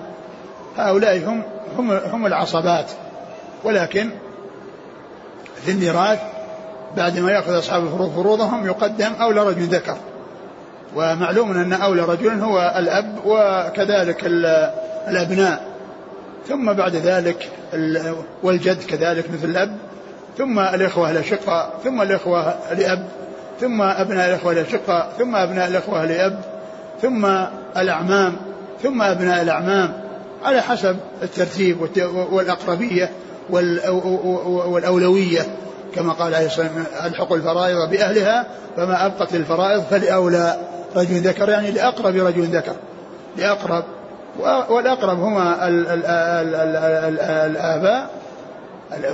[0.76, 1.42] هؤلاء هم
[1.78, 2.90] هم هم العصبات.
[3.64, 4.10] ولكن
[5.64, 6.18] في الميراث
[6.96, 9.96] بعد ما يأخذ أصحاب الفروض فروضهم يقدم أولى رجل ذكر.
[10.96, 14.26] ومعلوم أن أولى رجل هو الأب وكذلك
[15.08, 15.62] الأبناء.
[16.48, 17.48] ثم بعد ذلك
[18.42, 19.76] والجد كذلك مثل الأب.
[20.38, 23.08] ثم الإخوة الأشقاء ثم الإخوة لأب.
[23.60, 26.40] ثم أبناء الإخوة الأشقاء ثم أبناء الإخوة لأب.
[27.02, 27.26] ثم
[27.76, 28.36] الأعمام.
[28.82, 30.01] ثم أبناء الأعمام.
[30.44, 31.76] على حسب الترتيب
[32.32, 33.10] والأقربية
[33.50, 35.40] والأولوية.
[35.94, 40.56] كما قال عليه الصلاة والسلام ألحق الفرائض بأهلها فما أبقت الفرائض فلأولى.
[40.96, 42.74] رجل ذكر يعني لأقرب رجل ذكر.
[43.36, 43.84] لأقرب.
[44.68, 45.68] والأقرب هما
[47.46, 48.10] الآباء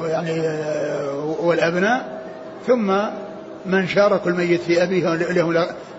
[0.09, 0.43] يعني
[1.41, 2.19] والأبناء.
[2.67, 2.93] ثم
[3.67, 5.15] من شاركوا الميت في أبيه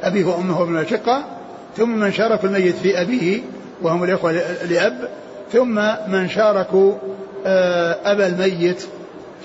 [0.03, 1.23] أبيه وأمه من الشقة
[1.77, 3.41] ثم من شاركوا الميت في أبيه
[3.81, 4.31] وهم الإخوة
[4.69, 5.09] لأب
[5.51, 6.93] ثم من شاركوا
[7.45, 8.87] آه، أبا الميت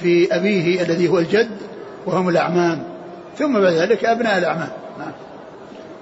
[0.01, 1.57] في أبيه الذي هو الجد
[2.07, 2.83] وهم الأعمام.
[3.39, 4.69] ثم بعد ذلك أبناء الأعمام.
[4.99, 5.13] نعم.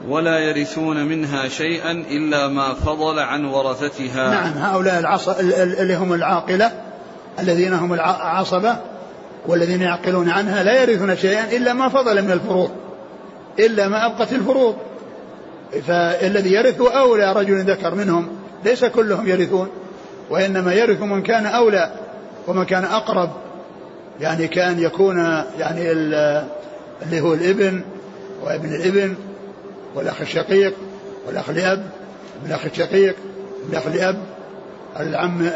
[0.09, 4.31] ولا يرثون منها شيئا إلا ما فضل عن ورثتها.
[4.31, 5.29] نعم هؤلاء العص...
[5.29, 6.73] اللي هم العاقلة
[7.39, 8.77] الذين هم العصبة
[9.47, 12.71] والذين يعقلون عنها لا يرثون شيئا إلا ما فضل من الفروض
[13.59, 14.77] إلا ما أبقت الفروض.
[15.81, 18.29] فالذي يرث أولى رجل ذكر منهم
[18.65, 19.69] ليس كلهم يرثون
[20.31, 21.93] وإنما يرث من كان أولى
[22.49, 23.31] ومن كان أقرب.
[24.21, 25.19] يعني كان يكون
[25.59, 27.83] يعني اللي هو الابن
[28.43, 29.15] وابن الابن
[29.95, 30.75] والأخ الشقيق
[31.27, 31.91] والأخ لأب
[32.47, 33.17] الأخ الشقيق
[33.71, 34.19] الأخ لأب
[35.01, 35.49] العم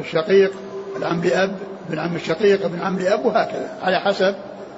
[0.00, 0.52] الشقيق
[0.96, 1.56] العم لأب
[1.88, 4.34] ابن عم الشقيق ابن عم لأب وهكذا على حسب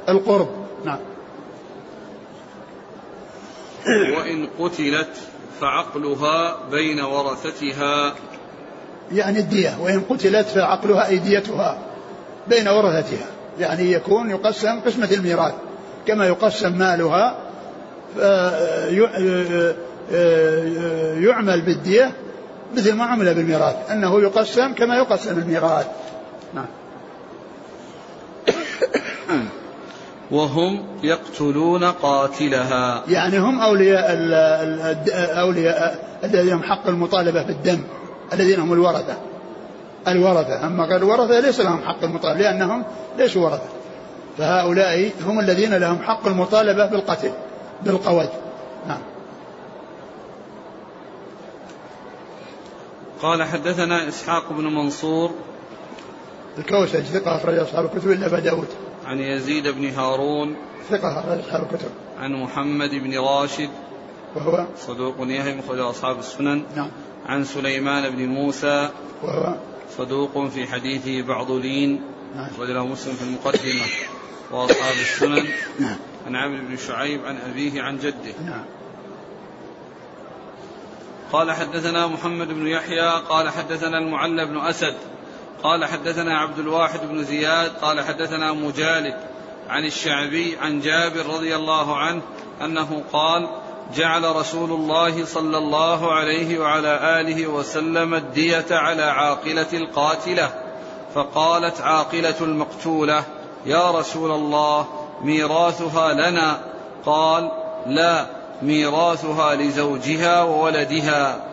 [0.08, 0.48] القرب.
[0.84, 0.98] نعم.
[3.86, 5.16] وإن قتلت
[5.60, 8.14] فعقلها بين ورثتها.
[9.12, 9.78] يعني الدية.
[9.80, 11.78] وإن قتلت فعقلها أي ديتها
[12.48, 13.26] بين ورثتها.
[13.58, 15.54] يعني يكون يقسم قسمة الميراث.
[16.06, 17.38] كما يقسم مالها
[21.20, 22.12] يعمل بالدية
[22.76, 23.90] مثل ما عمل بالميراث.
[23.90, 25.86] أنه يقسم كما يقسم الميراث.
[26.54, 26.66] نعم.
[30.32, 33.02] وهم يقتلون قاتلها.
[33.08, 34.16] يعني هم أولياء
[35.40, 37.80] أولياء الذين حق المطالبة بالدم
[38.32, 39.16] الذين هم الورثة.
[40.08, 42.84] الورثة أما غير الورثة ليس لهم حق المطالبة لأنهم
[43.18, 43.68] ليسوا ورثة.
[44.38, 47.32] فهؤلاء هم الذين لهم حق المطالبة بالقتل
[47.82, 48.28] بالقود
[48.88, 49.00] نعم.
[53.22, 55.30] قال حدثنا إسحاق بن منصور.
[56.58, 58.68] الكوسج ثقة أخرج أصحاب الكتب إلا أبا داود.
[59.06, 60.56] عن يزيد بن هارون
[60.90, 63.70] ثقة أخرج أصحاب الكتب عن محمد بن راشد.
[64.36, 66.62] وهو؟ صدوق يهم أخرج أصحاب السنن.
[66.76, 66.90] نعم.
[67.26, 68.90] عن سليمان بن موسى.
[69.22, 69.54] وهو؟
[69.98, 72.00] صدوق في حديثه بعض لين.
[72.36, 72.46] نعم.
[72.46, 73.86] أخرج له مسلم في المقدمة.
[74.50, 75.44] وأصحاب السنن.
[75.78, 75.96] نعم.
[76.26, 78.34] عن عمرو بن شعيب عن أبيه عن جده.
[78.46, 78.64] نعم.
[81.32, 84.94] قال حدثنا محمد بن يحيى قال حدثنا المعلى بن أسد.
[85.62, 89.14] قال حدثنا عبد الواحد بن زياد قال حدثنا مجالد
[89.68, 92.22] عن الشعبي عن جابر رضي الله عنه
[92.64, 93.48] أنه قال
[93.94, 100.50] جعل رسول الله صلى الله عليه وعلى آله وسلم الدية على عاقلة القاتلة.
[101.14, 103.24] فقالت عاقلة المقتولة
[103.66, 104.86] يا رسول الله
[105.22, 106.60] ميراثها لنا.
[107.06, 107.50] قال
[107.86, 108.26] لا
[108.62, 111.46] ميراثها لزوجها وولدها.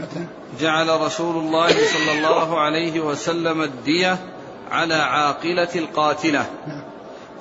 [0.00, 0.26] مثلا
[0.60, 4.18] جعل رسول الله صلى الله عليه وسلم الدية
[4.70, 6.46] على عاقلة القاتلة.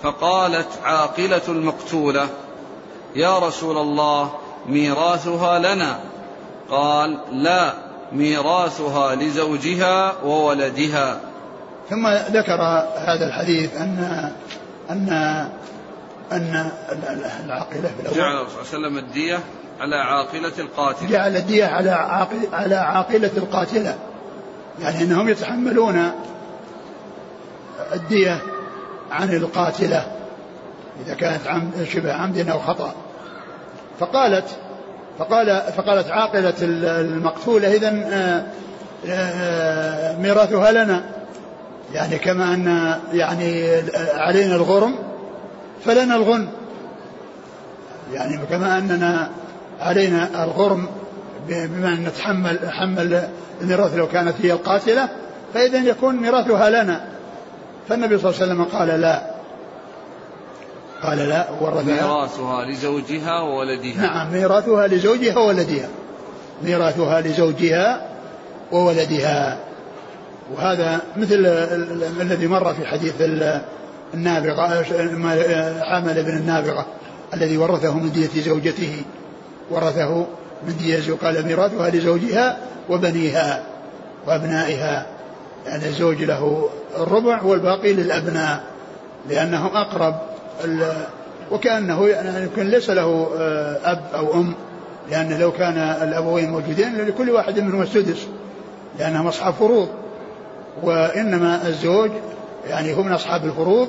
[0.03, 2.27] فقالت عاقلة المقتولة
[3.15, 4.33] يا رسول الله
[4.65, 5.99] ميراثها لنا.
[6.69, 7.73] قال لا
[8.11, 11.19] ميراثها لزوجها وولدها.
[11.89, 12.59] ثم ذكر
[12.95, 14.31] هذا الحديث أن
[14.89, 15.09] أن
[16.31, 16.71] أن
[17.45, 19.39] العاقلة جعل الرسول صلى الله عليه وسلم الدية
[19.79, 21.07] على عاقلة القاتل.
[21.07, 23.95] جعل الدية على عاقل على عاقلة القاتلة.
[24.81, 26.11] يعني أنهم يتحملون
[27.93, 28.41] الدية
[29.11, 30.05] عن القاتلة.
[31.05, 32.93] إذا كانت عمد شبه عمد أو خطأ.
[33.99, 34.45] فقالت
[35.19, 37.91] فقال فقالت عاقلة المقتولة إذا
[40.19, 41.03] ميراثها لنا.
[41.93, 43.81] يعني كما أن يعني
[44.13, 44.95] علينا الغرم
[45.85, 46.49] فلنا الغنم.
[48.13, 49.29] يعني كما أننا
[49.81, 50.87] علينا الغرم
[51.49, 53.23] بما نتحمل حمل
[53.61, 55.09] الميراث لو كانت هي القاتلة
[55.53, 57.05] فإذا يكون ميراثها لنا.
[57.89, 59.35] فالنبي صلى الله عليه وسلم قال لا.
[61.03, 61.83] قال لا ورثها.
[61.83, 64.01] ميراثها لزوجها وولدها.
[64.01, 65.87] نعم ميراثها لزوجها وولدها.
[66.63, 68.07] ميراثها لزوجها
[68.71, 69.57] وولدها.
[70.55, 73.61] وهذا مثل ال- ال- الذي مر في حديث ال-
[74.13, 74.83] النابغة
[75.83, 76.85] حامل بن النابغة
[77.33, 79.03] الذي ورثه من دية زوجته.
[79.69, 80.25] ورثه
[80.67, 82.57] من دية زوجته قال ميراثها لزوجها
[82.89, 83.63] وبنيها
[84.27, 85.05] وأبنائها.
[85.65, 88.63] يعني الزوج له الربع والباقي للأبناء
[89.29, 90.15] لأنهم أقرب
[91.51, 94.53] وكأنه يعني يمكن ليس له آه، أب أو أم
[95.11, 98.27] لأن لو كان الأبوين موجودين لكل واحد منهم السدس
[98.99, 99.89] لأنهم أصحاب فروض.
[100.83, 102.11] وإنما الزوج
[102.69, 103.87] يعني هم من أصحاب الفروض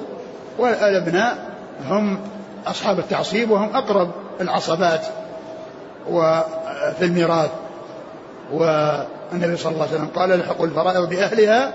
[0.59, 1.37] والأبناء
[1.89, 2.19] هم
[2.67, 4.11] أصحاب التعصيب وهم أقرب
[4.41, 5.07] العصبات.
[6.11, 7.51] وفي الميراث.
[8.53, 11.73] والنبي صلى الله عليه وسلم قال الحق الفرائض بأهلها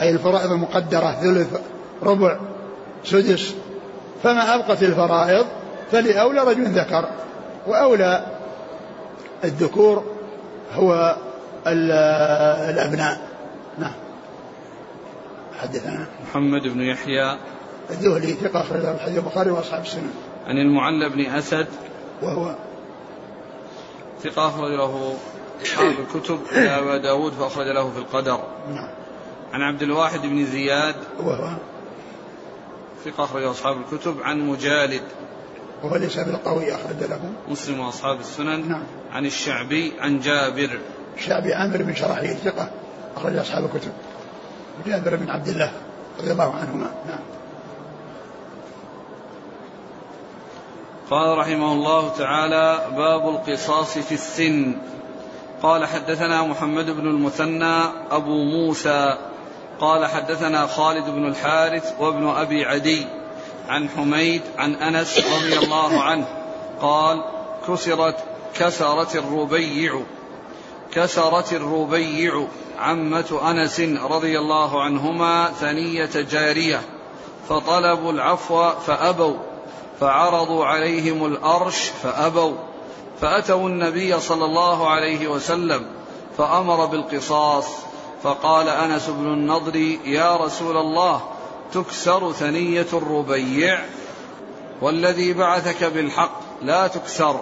[0.00, 1.60] أي الفرائض المقدرة ثلث
[2.02, 2.36] ربع
[3.04, 3.54] سدس.
[4.22, 5.46] فما أبقت الفرائض
[5.92, 7.08] فلأولى رجل ذكر.
[7.66, 8.26] وأولى
[9.44, 10.04] الذكور
[10.74, 11.16] هو
[11.66, 11.92] ال-
[12.70, 13.20] الأبناء.
[13.78, 13.92] نعم.
[15.60, 16.06] حدثنا.
[16.28, 17.36] محمد بن يحيى.
[17.90, 20.10] الذهلي ثقة أخرج الحديث البخاري وأصحاب السنن
[20.46, 21.66] عن المعلى بن أسد.
[22.22, 22.54] وهو
[24.22, 25.14] ثقة أخرج له
[25.62, 28.40] أصحاب الكتب إلى أبا داود فأخرج له في القدر.
[28.74, 28.90] نعم.
[29.52, 31.50] عن عبد الواحد بن زياد وهو
[33.04, 34.16] ثقة أخرج أصحاب الكتب.
[34.22, 35.02] عن مجالد
[35.82, 37.20] وهو ليس بالقوي أخرج له.
[37.48, 38.68] مسلم وأصحاب السنن.
[38.68, 38.84] نعم.
[39.12, 40.78] عن الشعبي عن جابر.
[41.16, 42.70] الشعبي عامر بن شراحيل ثقة
[43.16, 43.92] أخرج أصحاب الكتب.
[44.86, 45.72] جابر بن عبد الله
[46.18, 46.90] رضي الله عنهما.
[47.08, 47.37] نعم.
[51.10, 54.74] قال رحمه الله تعالى باب القصاص في السن.
[55.62, 59.16] قال حدثنا محمد بن المثنى أبو موسى.
[59.80, 63.06] قال حدثنا خالد بن الحارث وابن أبي عدي
[63.68, 66.26] عن حميد عن أنس رضي الله عنه.
[66.80, 67.24] قال
[67.68, 68.16] كسرت
[68.54, 70.00] كسرت الربيع.
[70.92, 72.46] كسرت الربيع.
[72.78, 76.80] عمة أنس رضي الله عنهما ثنية جارية.
[77.48, 79.47] فطلبوا العفو فأبوا.
[80.00, 82.54] فعرضوا عليهم الأرش فأبوا
[83.20, 85.86] فأتوا النبي صلى الله عليه وسلم
[86.38, 87.66] فأمر بالقصاص
[88.22, 91.20] فقال أنس بن النضر يا رسول الله
[91.72, 93.80] تكسر ثنية الربيع
[94.80, 97.40] والذي بعثك بالحق لا تكسر.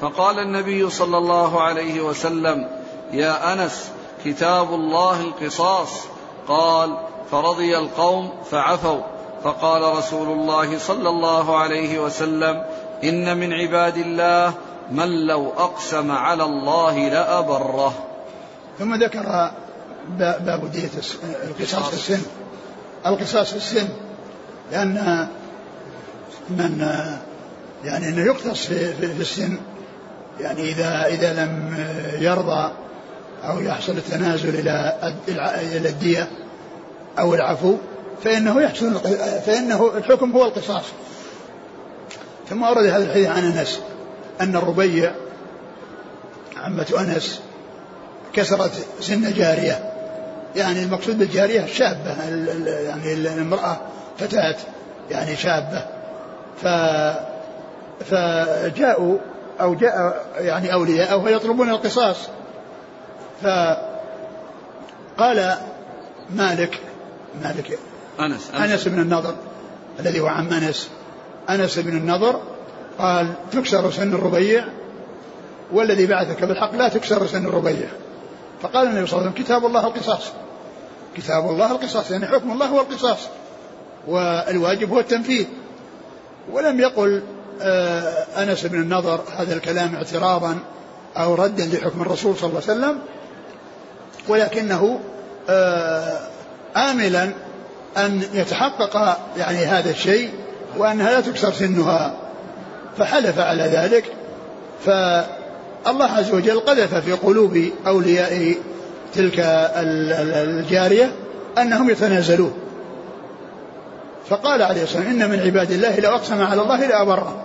[0.00, 2.68] فقال النبي صلى الله عليه وسلم
[3.12, 3.90] يا أنس
[4.24, 5.90] كتاب الله القصاص.
[6.48, 6.98] قال
[7.30, 9.00] فرضي القوم فعفوا.
[9.44, 12.64] فقال رسول الله صلى الله عليه وسلم
[13.04, 14.52] إن من عباد الله
[14.90, 17.94] من لو أقسم على الله لأبره.
[18.78, 19.50] ثم ذكر
[20.18, 20.90] با- باب دية
[21.48, 22.22] القصاص في السن.
[23.06, 23.88] القصاص في السن
[24.72, 25.28] لأن
[26.50, 26.86] من
[27.84, 29.58] يعني أنه يقتص في, في, في السن
[30.40, 31.76] يعني إذا إذا لم
[32.20, 32.70] يرضى
[33.44, 34.94] أو يحصل التنازل إلى
[35.76, 36.28] إلى الدية
[37.18, 37.76] أو العفو
[38.24, 38.94] فإنه يحصل
[39.46, 40.84] فإنه الحكم هو القصاص.
[42.48, 43.80] ثم ورد هذا الحديث عن أنس
[44.40, 45.12] أن الربيع
[46.56, 47.40] عمة أنس
[48.32, 49.92] كسرت سن جارية
[50.56, 52.22] يعني المقصود بالجارية شابة
[52.68, 53.80] يعني المرأة
[54.18, 54.56] فتاة
[55.10, 55.84] يعني شابة.
[56.62, 56.66] ف
[58.04, 59.18] فجاءوا
[59.60, 62.16] أو جاء يعني أولياء يطلبون القصاص.
[63.42, 63.86] فقال
[66.30, 66.80] مالك
[67.42, 67.78] مالك
[68.20, 68.50] أنس.
[68.54, 69.34] أنس, أنس بن النضر
[70.00, 70.88] الذي هو عم أنس.
[71.50, 72.40] أنس بن النضر
[72.98, 74.64] قال تكسر سن الربيع
[75.72, 77.88] والذي بعثك بالحق لا تكسر سن الربيع.
[78.62, 80.32] فقال النبي صلى الله عليه وسلم كتاب الله القصاص.
[81.16, 83.18] كتاب الله القصاص يعني حكم الله هو القصاص.
[84.06, 85.46] والواجب هو التنفيذ.
[86.52, 87.22] ولم يقل
[87.62, 90.58] آه، أنس بن النضر هذا الكلام اعتراضا
[91.16, 92.98] أو ردا لحكم الرسول صلى الله عليه وسلم
[94.28, 95.00] ولكنه
[95.48, 96.18] آه،
[96.76, 97.32] آملا
[97.96, 100.30] أن يتحقق يعني هذا الشيء
[100.76, 102.14] وأنها لا تكسر سنها.
[102.98, 104.04] فحلف على ذلك.
[104.84, 108.54] فالله عز وجل قذف في قلوب أولياء
[109.14, 111.12] تلك الجارية
[111.58, 112.52] أنهم يتنازلون.
[114.28, 117.44] فقال عليه الصلاة والسلام إن من عباد الله لو أقسم على الله لأبره.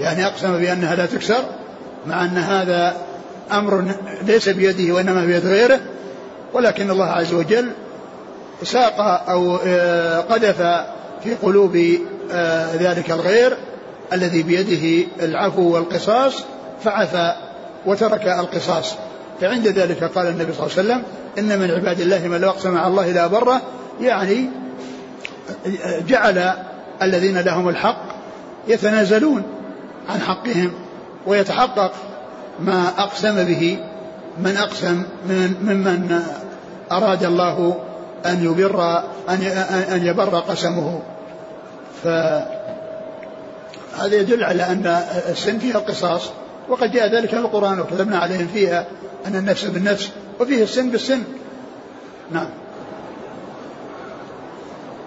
[0.00, 1.44] يعني أقسم بأنها لا تكسر
[2.06, 2.96] مع أن هذا
[3.52, 5.80] أمر ليس بيده وإنما بيد غيره
[6.52, 7.70] ولكن الله عز وجل
[8.62, 10.58] ساق أو آه، قذف
[11.24, 11.76] في قلوب
[12.32, 13.56] آه، ذلك الغير
[14.12, 16.44] الذي بيده العفو والقصاص
[16.84, 17.34] فعفى
[17.86, 18.94] وترك القصاص.
[19.40, 21.02] فعند ذلك قال النبي صلى الله عليه وسلم
[21.38, 23.60] إن من عباد الله من لو أقسم على الله لا بره
[24.00, 24.50] يعني
[26.08, 26.52] جعل
[27.02, 28.02] الذين لهم الحق
[28.68, 29.42] يتنازلون
[30.08, 30.72] عن حقهم
[31.26, 31.92] ويتحقق
[32.60, 33.78] ما أقسم به
[34.38, 36.20] من أقسم من ممن
[36.92, 37.80] أراد الله
[38.26, 39.42] أن يبر أن
[39.92, 41.02] أن يبر قسمه.
[42.02, 42.46] فهذا
[44.12, 44.86] يدل على أن
[45.28, 46.30] السن فيها القصاص
[46.68, 48.86] وقد جاء ذلك في القرآن وكتبنا عليهم فيها
[49.26, 50.10] أن النفس بالنفس
[50.40, 51.22] وفيه السن بالسن.
[52.30, 52.48] نعم.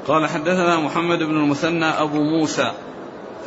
[0.08, 2.71] قال حدثنا محمد بن المثنى أبو موسى.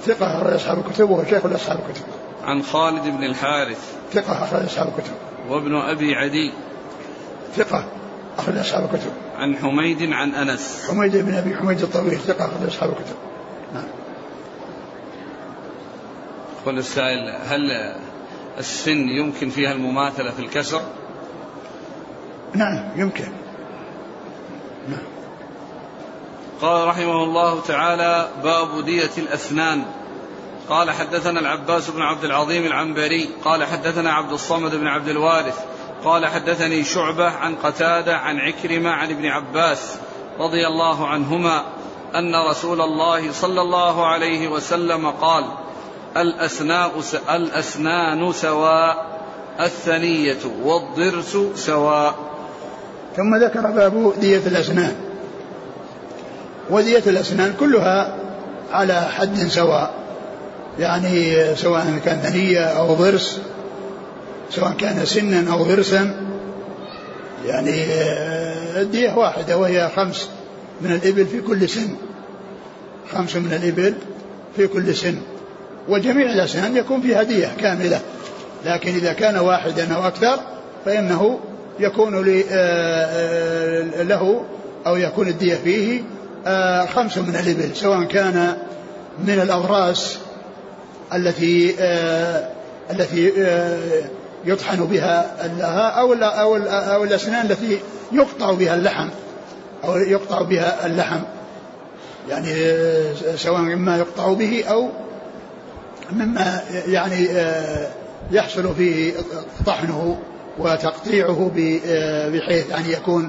[0.07, 2.05] ثقة أخرج أصحاب الكتب وهو شيخ أصحاب الكتب.
[2.45, 3.93] عن خالد بن الحارث.
[4.13, 5.13] ثقة أخرج أصحاب الكتب.
[5.49, 6.53] وابن أبي عدي.
[7.57, 7.85] ثقة.
[8.41, 9.11] أخرج أصحاب الكتب.
[9.39, 10.87] عن حميد عن أنس.
[10.89, 13.17] حميد بن أبي حميد الطويل ثقة أخرج أصحاب الكتب.
[13.75, 13.85] نعم.
[16.63, 17.95] يقول السائل هل
[18.59, 20.83] السن يمكن فيها المماثلة في الكسر؟
[22.55, 23.29] نعم يمكن.
[24.89, 25.03] نعم.
[26.61, 29.85] قال رحمه الله تعالى باب دية الأسنان.
[30.69, 35.59] قال حدثنا العباس بن عبد العظيم العنبري قال حدثنا عبد الصمد بن عبد الوارث
[36.05, 39.97] قال حدثني شعبة عن قتادة عن عكرمة عن ابن عباس
[40.39, 41.63] رضي الله عنهما
[42.15, 45.45] أن رسول الله صلى الله عليه وسلم قال
[46.17, 46.91] الأسناء
[47.31, 49.07] الأسنان سواء
[49.61, 52.15] الثنية والضرس سواء.
[53.17, 54.97] ثم ذكر باب دية الأسنان.
[56.71, 58.17] ودية الأسنان كلها
[58.73, 59.95] على حد سواء
[60.79, 63.41] يعني سواء كان ثنية أو ضرس.
[64.51, 66.31] سواء كان سنا أو ضرسا
[67.47, 70.29] يعني آه، الدية واحدة وهي خمس
[70.81, 71.89] من الإبل في كل سن.
[73.13, 73.95] خمس من الإبل
[74.57, 75.19] في كل سن.
[75.89, 78.01] وجميع الأسنان يكون فيها دية كاملة.
[78.65, 80.41] لكن إذا كان واحدا أو أكثر
[80.85, 81.41] فإنه
[81.81, 84.45] يكون آه، آه، له
[84.87, 86.03] أو يكون الدية فيه
[86.87, 87.77] خمس من الإبل.
[87.77, 88.57] سواء كان
[89.25, 90.19] من الأضراس
[91.15, 91.75] التي
[92.91, 93.33] التي
[94.45, 95.37] يطحن بها
[96.01, 97.79] أو أو أو الأسنان التي
[98.13, 99.09] يقطع بها اللحم
[99.85, 101.21] أو يقطع بها اللحم.
[102.29, 102.55] يعني
[103.37, 104.89] سواء مما يقطع به أو
[106.13, 107.29] مما يعني
[108.31, 109.13] يحصل فيه
[109.67, 110.19] طحنه
[110.59, 111.51] وتقطيعه
[112.33, 113.29] بحيث يعني يكون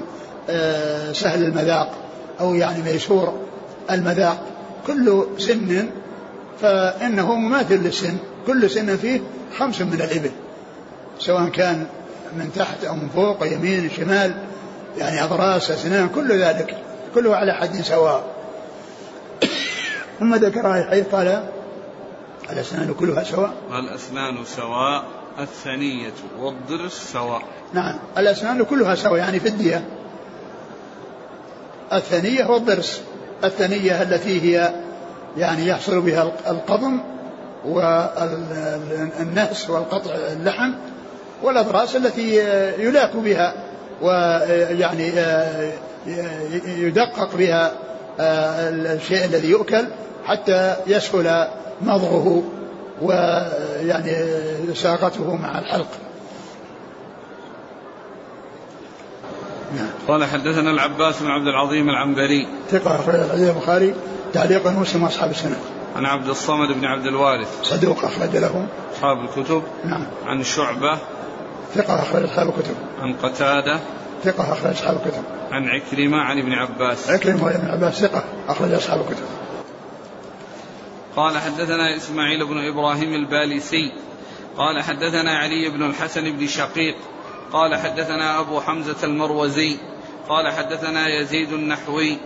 [1.12, 1.94] سهل المذاق
[2.40, 3.38] أو يعني ميسور
[3.90, 4.46] المذاق.
[4.86, 5.86] كل سن
[6.60, 8.16] فإنه مماثل للسن.
[8.46, 9.20] كل سن فيه
[9.58, 10.30] خمس من الإبل.
[11.26, 11.86] سواء كان
[12.36, 14.34] من تحت أو من فوق يمين شمال
[14.98, 16.76] يعني أضراس أسنان كل ذلك
[17.14, 18.24] كله على حد سواء.
[20.20, 21.48] ثم ذكر حيث قال
[22.50, 23.52] الأسنان كلها سواء.
[23.72, 25.04] الأسنان سواء
[25.38, 27.42] الثنية والضرس سواء.
[27.72, 29.84] نعم الأسنان كلها سواء يعني في الدية.
[31.92, 33.02] الثنية والضرس.
[33.44, 34.74] الثنية التي هي
[35.36, 37.00] يعني يحصل بها القضم
[37.64, 38.90] والنهس
[39.70, 40.72] والقطع اللحم
[41.42, 42.36] والأضراس التي
[42.78, 43.54] يلاك بها
[44.02, 45.12] ويعني
[46.66, 47.72] يدقق بها
[48.94, 49.84] الشيء الذي يؤكل
[50.24, 51.48] حتى يسهل
[51.82, 52.42] مضغه
[53.02, 54.12] ويعني
[54.74, 55.88] ساقته مع الحلق.
[59.76, 59.88] نعم.
[60.08, 62.46] قال حدثنا العباس بن عبد العظيم العنبري.
[62.70, 63.94] ثقة أخرج الحديث البخاري
[64.32, 65.56] تعليقا مسلم أصحاب السنة.
[65.96, 67.62] عن عبد الصمد بن عبد الوارث.
[67.62, 69.62] صدوق أخرج له أصحاب الكتب.
[69.84, 70.06] نعم.
[70.26, 70.98] عن شعبة
[71.74, 72.74] ثقة أخرج أصحاب الكتب.
[73.00, 73.80] عن قتادة.
[74.24, 75.22] ثقة أخرج أصحاب الكتب.
[75.50, 77.10] عن عكرمة عن ابن عباس.
[77.10, 79.24] عكرمة عن ابن عباس ثقة أخرج أصحاب الكتب.
[81.16, 83.92] قال حدثنا إسماعيل بن إبراهيم البالسي
[84.56, 86.96] قال حدثنا علي بن الحسن بن شقيق.
[87.52, 89.76] قال حدثنا أبو حمزة المروزي.
[90.28, 92.18] قال حدثنا يزيد النحوي.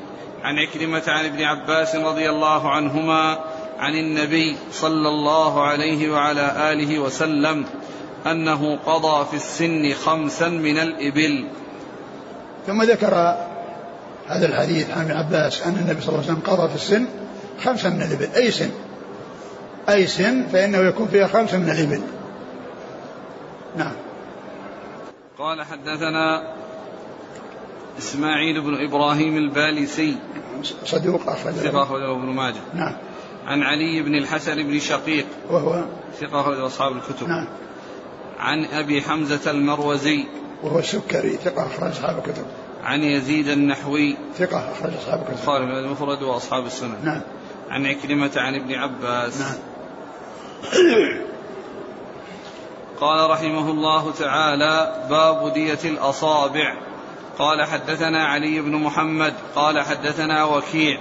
[0.42, 3.38] عن عكرمة عن ابن عباس رضي الله عنهما
[3.78, 7.64] عن النبي صلى الله عليه وعلى آله وسلم
[8.30, 11.48] أنه قضى في السن خمسا من الإبل.
[12.66, 13.14] ثم ذكر
[14.26, 17.06] هذا الحديث عن عباس أن النبي صلى الله عليه وسلم قضى في السن
[17.64, 18.28] خمسا من الإبل.
[18.36, 18.70] أي سن؟
[19.88, 22.02] أي سن فإنه يكون فيها خمسة من الإبل.
[23.76, 23.92] نعم.
[25.38, 26.52] قال حدثنا
[27.98, 30.16] إسماعيل بن إبراهيم البالسي
[30.84, 32.60] صدوق أخرج ثقة أخرجه ابن ماجه.
[32.74, 32.96] نعم.
[33.46, 35.26] عن علي بن الحسن بن شقيق.
[35.50, 35.84] وهو
[36.20, 37.28] ثقة أخرجه أصحاب الكتب.
[37.28, 37.48] نعم.
[38.38, 40.24] عن أبي حمزة المروزي.
[40.62, 42.44] وهو السكري ثقة أخرج أصحاب الكتب.
[42.84, 44.16] عن يزيد النحوي.
[44.38, 45.32] ثقة أخرج أصحاب الكتب.
[45.32, 46.98] البخاري المفرد وأصحاب السنة.
[47.04, 47.20] نعم.
[47.70, 49.40] عن عكرمة عن ابن عباس.
[49.40, 49.58] نعم.
[53.00, 56.76] قال رحمه الله تعالى باب دية الأصابع.
[57.38, 59.34] قال حدثنا علي بن محمد.
[59.54, 60.98] قال حدثنا وكيع.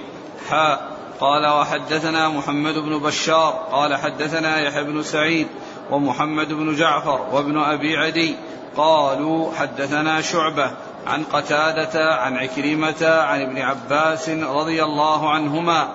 [0.50, 3.68] حاء قال وحدثنا محمد بن بشار.
[3.72, 5.48] قال حدثنا يحيى بن سعيد.
[5.92, 8.36] ومحمد بن جعفر وابن أبي عدي
[8.78, 10.72] قالوا حدثنا شعبة
[11.08, 15.88] عن قتادة عن عكرمة عن ابن عباس رضي الله عنهما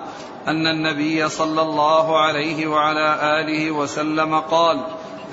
[0.47, 4.81] أن النبي صلى الله عليه وعلى آله وسلم قال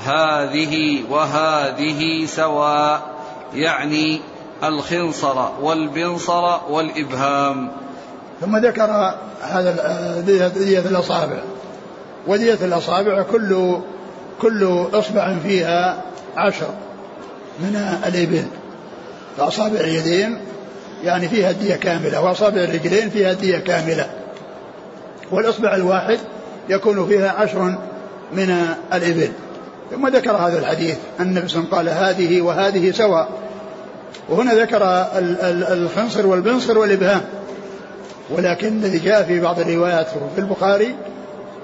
[0.04, 3.14] هذه وهذه سواء
[3.54, 4.20] يعني
[4.64, 7.72] الخنصر والبنصر والإبهام.
[8.40, 10.20] ثم ذكر هذا
[10.56, 11.38] دية الأصابع.
[12.26, 13.80] ودية الأصابع كل
[14.42, 16.02] كل إصبع فيها
[16.36, 16.68] عشر
[17.60, 18.44] من الإبل.
[19.36, 20.38] فأصابع اليدين
[21.04, 24.06] يعني فيها الدية كاملة وأصابع الرجلين فيها الدية كاملة.
[25.30, 26.18] والإصبع الواحد
[26.68, 27.78] يكون فيها عشر
[28.32, 29.28] من الإبل.
[29.90, 33.28] ثم ذكر هذا الحديث النبي صلى الله عليه وسلم قال هذه وهذه سواء.
[34.28, 35.06] وهنا ذكر
[35.72, 37.20] الخنصر والبنصر والإبهام.
[38.30, 40.94] ولكن الذي جاء في بعض الروايات في البخاري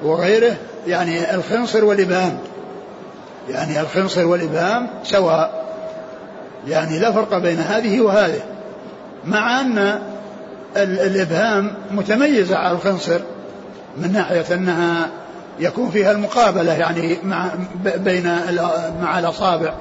[0.03, 0.57] وغيره
[0.87, 2.39] يعني الخنصر والإبهام.
[3.49, 5.65] يعني الخنصر والإبهام سواء.
[6.69, 8.41] يعني لا فرق بين هذه وهذه.
[9.27, 9.99] مع أن
[10.77, 13.21] الإبهام متميزة على الخنصر
[13.97, 15.09] من ناحية أنها
[15.61, 17.49] يكون فيها المقابلة يعني مع
[17.85, 18.37] بين
[19.03, 19.73] مع الأصابع.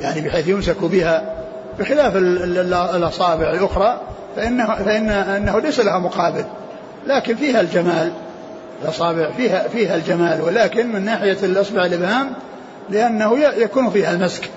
[0.00, 1.34] يعني بحيث يمسك بها.
[1.78, 2.16] بخلاف
[2.96, 4.00] الأصابع الأخرى
[4.36, 6.44] فإنه فإن أنه ليس لها مقابل.
[7.06, 8.12] لكن فيها الجمال.
[8.82, 10.40] الأصابع فيها فيها الجمال.
[10.42, 12.32] ولكن من ناحية الأصبع الإبهام
[12.90, 14.50] لأنه يكون فيها المسك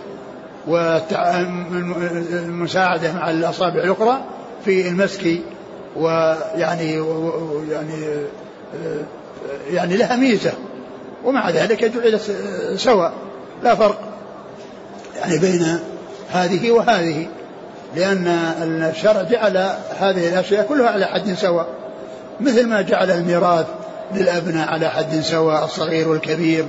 [1.88, 4.22] والمساعدة مع الأصابع الأخرى
[4.66, 5.40] في المسك
[5.96, 6.94] ويعني
[7.72, 8.06] يعني
[9.72, 10.52] يعني لها ميزة.
[11.26, 12.32] ومع ذلك جعلت
[12.76, 13.14] سواء.
[13.64, 14.00] لا فرق
[15.16, 15.80] يعني بين
[16.32, 17.28] هذه وهذه
[17.96, 18.28] لأن
[18.92, 19.58] الشرع جعل
[20.00, 21.68] هذه الأشياء كلها على حد سواء.
[22.40, 23.66] مثل ما جعل الميراث
[24.16, 26.66] للأبناء على حد سواء الصغير والكبير.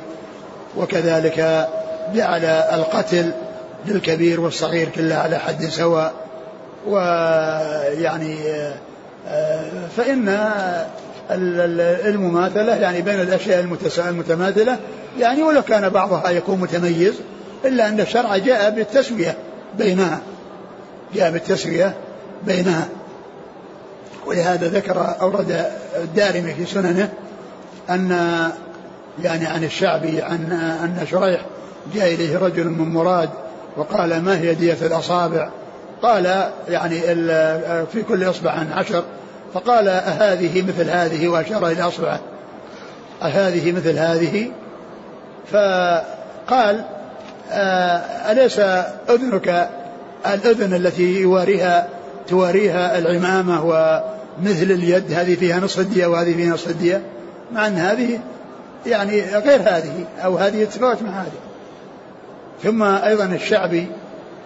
[0.79, 1.68] وكذلك
[2.14, 3.33] جعل القتل
[3.87, 6.12] للكبير والصغير كلها على حد سواء.
[6.87, 8.37] ويعني
[9.97, 10.51] فإن
[11.31, 13.61] المماثلة يعني بين الأشياء
[13.99, 14.79] المتماثلة
[15.18, 17.14] يعني ولو كان بعضها يكون متميز
[17.64, 19.37] إلا أن الشرع جاء بالتسوية
[19.79, 20.18] بينها.
[21.14, 21.95] جاء بالتسوية
[22.47, 22.89] بينها.
[24.26, 25.66] ولهذا ذكر أورد
[25.97, 27.09] الدارمي في سننه
[27.91, 28.51] أن
[29.22, 30.52] يعني عن الشعبي عن
[30.82, 31.40] أن شريح
[31.94, 33.30] جاء إليه رجل من مراد
[33.76, 35.48] وقال ما هي دية الأصابع؟
[36.02, 37.00] قال يعني
[37.92, 39.04] في كل إصبع عشر.
[39.54, 42.20] فقال أهذه مثل هذه؟ وأشار إلى أصبعه.
[43.22, 44.50] أهذه مثل هذه؟
[45.52, 46.84] فقال
[48.30, 48.58] أليس
[49.10, 49.68] أذنك
[50.26, 51.88] الأذن التي يواريها
[52.28, 57.02] تواريها العمامة ومثل اليد؟ هذه فيها نصف الدية وهذه فيها نصف الدية.
[57.52, 58.18] مع أن هذه
[58.87, 61.39] يعني غير هذه أو هذه تتفاوت مع هذه
[62.62, 63.87] ثم أيضا الشعبي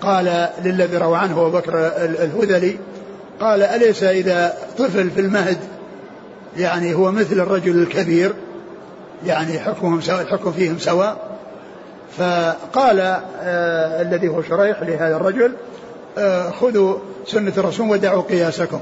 [0.01, 2.78] قال للذي روى عنه أبو بكر الهذلي
[3.41, 5.59] قال أليس إذا طفل في المهد
[6.57, 8.33] يعني هو مثل الرجل الكبير
[9.26, 11.33] يعني حكمهم سواء الحكم فيهم سواء؟
[12.18, 15.53] فقال آه الذي هو شريح لهذا الرجل
[16.18, 18.80] آه خذوا سنة الرسول ودعوا قياسكم.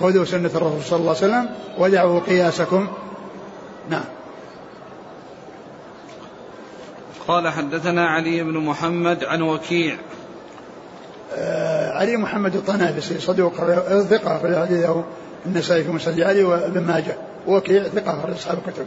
[0.00, 1.46] خذوا سنة الرسول صلى الله عليه وسلم
[1.78, 2.86] ودعوا قياسكم.
[3.90, 4.04] نعم.
[7.28, 9.96] قال حدثنا علي بن محمد عن وكيع.
[11.34, 13.54] آه علي محمد الطنافسي صدوق
[14.02, 15.04] ثقة في حديثه
[15.46, 17.16] النسائي في مسجد علي وابن ماجه.
[17.46, 18.86] وكيع ثقة في أصحاب الكتب.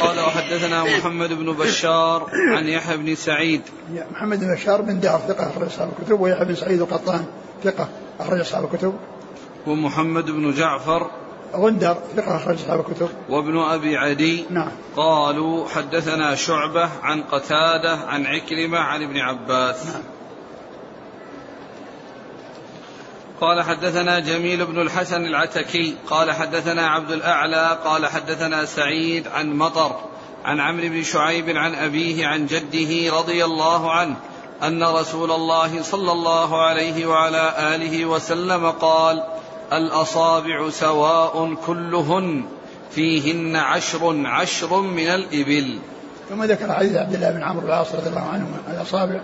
[0.00, 3.62] قال وحدثنا محمد بن بشار عن يحيى بن سعيد.
[4.10, 7.24] محمد بن بشار بن دار ثقة أخرج أصحاب الكتب ويحيى بن سعيد القطان
[7.64, 7.88] ثقة
[8.20, 8.94] أخرج أصحاب الكتب.
[9.66, 11.10] ومحمد بن جعفر
[11.54, 13.08] غندر ثقة أخرج أصحاب الكتب.
[13.28, 14.70] وابن أبي عدي نعم.
[14.96, 19.86] قالوا حدثنا شعبة عن قتادة عن عكرمة عن ابن عباس.
[19.86, 20.02] نعم.
[23.42, 30.00] قال حدثنا جميل بن الحسن العتكي قال حدثنا عبد الأعلى قال حدثنا سعيد عن مطر
[30.44, 34.16] عن عمرو بن شعيب عن أبيه عن جده رضي الله عنه
[34.62, 39.24] أن رسول الله صلى الله عليه وعلى آله وسلم قال
[39.76, 42.44] الأصابع سواء كلهن
[42.90, 45.78] فيهن عشر عشر من الإبل.
[46.30, 49.20] ثم ذكر حديث عبد الله بن عمرو العاص رضي الله عنه الأصابع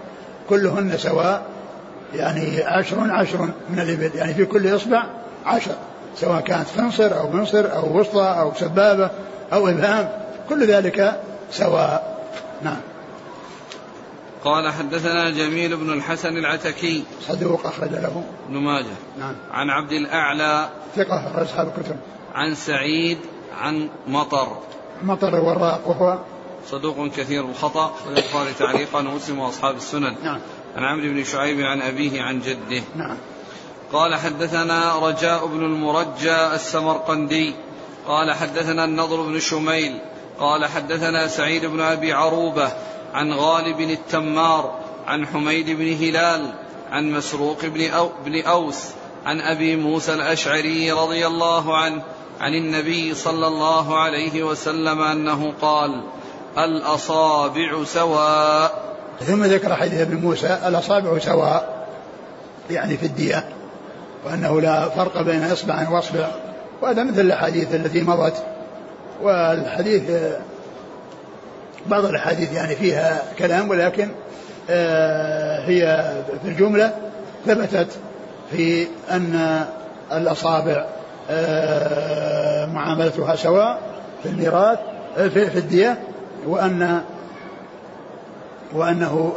[0.48, 1.42] كلهن سواء
[2.14, 5.04] يعني عشر عشر من الإبل يعني في كل إصبع
[5.46, 5.74] عشر
[6.16, 9.10] سواء كانت خنصر أو منصر أو وسطى أو سبابة
[9.52, 10.08] أو إبهام
[10.48, 11.20] كل ذلك
[11.52, 12.18] سواء.
[12.62, 12.80] نعم.
[14.44, 17.04] قال حدثنا جميل بن الحسن العتكي.
[17.20, 18.24] صدوق أخرج له.
[18.48, 18.96] ابن ماجه.
[19.18, 19.34] نعم.
[19.50, 20.68] عن عبد الأعلى.
[20.96, 21.96] ثقة أصحاب الكتب.
[22.34, 23.18] عن سعيد
[23.60, 24.48] عن مطر.
[25.02, 26.18] مطر الوراق وهو
[26.70, 27.94] صدوق كثير الخطأ.
[28.06, 30.14] والإخبار تعليقا ومسلم وأصحاب السنن.
[30.22, 30.40] نعم.
[30.76, 32.82] عن عمرو بن شعيب عن أبيه عن جده.
[32.96, 33.16] نعم.
[33.92, 37.54] قال حدثنا رجاء بن المرجى السمرقندي.
[38.06, 39.98] قال حدثنا النضر بن شميل.
[40.40, 42.72] قال حدثنا سعيد بن أبي عروبة.
[43.14, 46.52] عن غالب التمار عن حميد بن هلال
[46.90, 48.84] عن مسروق بن, أو بن أوس
[49.26, 52.02] عن أبي موسى الأشعري رضي الله عنه
[52.40, 56.02] عن النبي صلى الله عليه وسلم أنه قال
[56.58, 58.96] الأصابع سواء.
[59.20, 61.86] ثم ذكر حديث ابن موسى الأصابع سواء
[62.70, 63.48] يعني في الدية
[64.24, 66.28] وأنه لا فرق بين إصبع وأصبع
[66.82, 68.42] وهذا مثل الأحاديث التي مضت
[69.22, 70.02] والحديث
[71.88, 74.08] بعض الأحاديث يعني فيها كلام ولكن
[74.70, 76.12] آه، هي
[76.42, 76.94] في الجملة
[77.46, 77.88] ثبتت
[78.50, 79.64] في أن
[80.12, 80.86] الأصابع
[81.30, 83.80] آه، معاملتها سواء
[84.22, 84.78] في الميراث
[85.18, 85.98] آه، في الدية
[86.46, 87.02] وأن
[88.72, 89.32] وأنه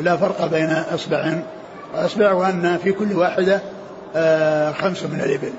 [0.00, 1.32] لا فرق بين إصبع
[1.94, 3.60] وإصبع وأن في كل واحدة
[4.72, 5.52] خمس من الإبل.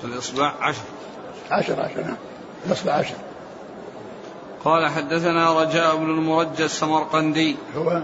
[0.00, 0.82] في الإصبع عشر.
[1.50, 2.16] عشر عشر نعم.
[2.66, 3.14] الإصبع عشر.
[4.66, 7.56] قال حدثنا رجاء بن المرجى السمرقندي.
[7.76, 8.02] هو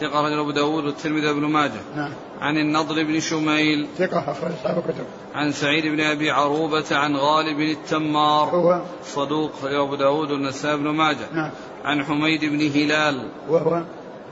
[0.00, 1.80] ثقة رجل أبو داود والترمذي بن ماجه.
[1.96, 2.12] نعم.
[2.40, 3.86] عن النضر بن شميل.
[3.98, 5.04] ثقة أخرج أصحاب الكتب.
[5.34, 8.48] عن سعيد بن أبي عروبة عن غالب التمار.
[8.48, 11.28] هو صدوق أبو داود والنسائي بن ماجه.
[11.34, 11.50] نعم.
[11.84, 13.28] عن حميد بن هلال.
[13.48, 13.82] وهو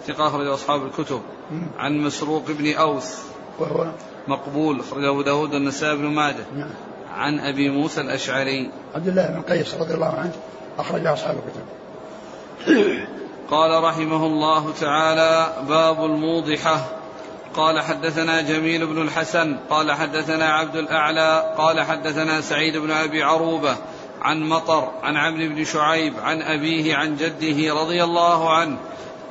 [0.06, 1.20] ثقة أخرج أصحاب الكتب.
[1.50, 1.66] مم.
[1.78, 3.18] عن مسروق بن أوس.
[3.58, 3.90] وهو
[4.28, 6.46] مقبول أخرج أبو داود والنسائي بن ماجه.
[6.54, 6.70] نعم.
[7.14, 8.70] عن أبي موسى الأشعري.
[8.94, 10.32] عبد الله بن قيس رضي الله عنه.
[10.78, 11.64] أخرج أصحاب الكتب
[13.50, 16.98] قال رحمه الله تعالى باب الموضحة.
[17.54, 23.76] قال حدثنا جميل بن الحسن قال حدثنا عبد الأعلى قال حدثنا سعيد بن أبي عروبة
[24.22, 28.76] عن مطر عن عمرو بن شعيب عن أبيه عن جده رضي الله عنه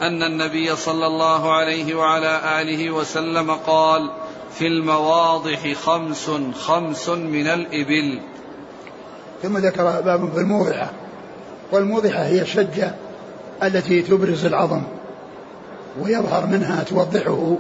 [0.02, 4.12] أن النبي صلى الله عليه وعلى آله وسلم قال
[4.52, 6.32] في المواضح خمس
[6.66, 8.20] خمس من الإبل.
[9.44, 10.92] ثم ذكر باب في الموضحة.
[11.72, 12.92] والموضحة هي الشجة
[13.64, 14.82] التي تبرز العظم
[16.02, 17.56] ويظهر منها توضحه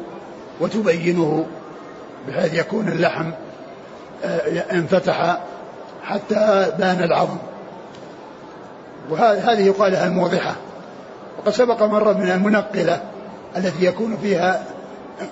[0.61, 1.45] وتبينه
[2.27, 3.31] بحيث يكون اللحم
[4.25, 5.37] آه، انفتح
[6.03, 7.37] حتى بان العظم.
[9.09, 10.55] وهذه يقال لها الموضحة.
[11.39, 13.01] وقد سبق مرة من المنقلة
[13.57, 14.63] التي يكون فيها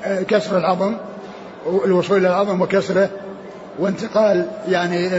[0.05, 0.95] آه، كسر العظم
[1.85, 3.09] الوصول إلى العظم وكسره
[3.79, 5.17] وانتقال يعني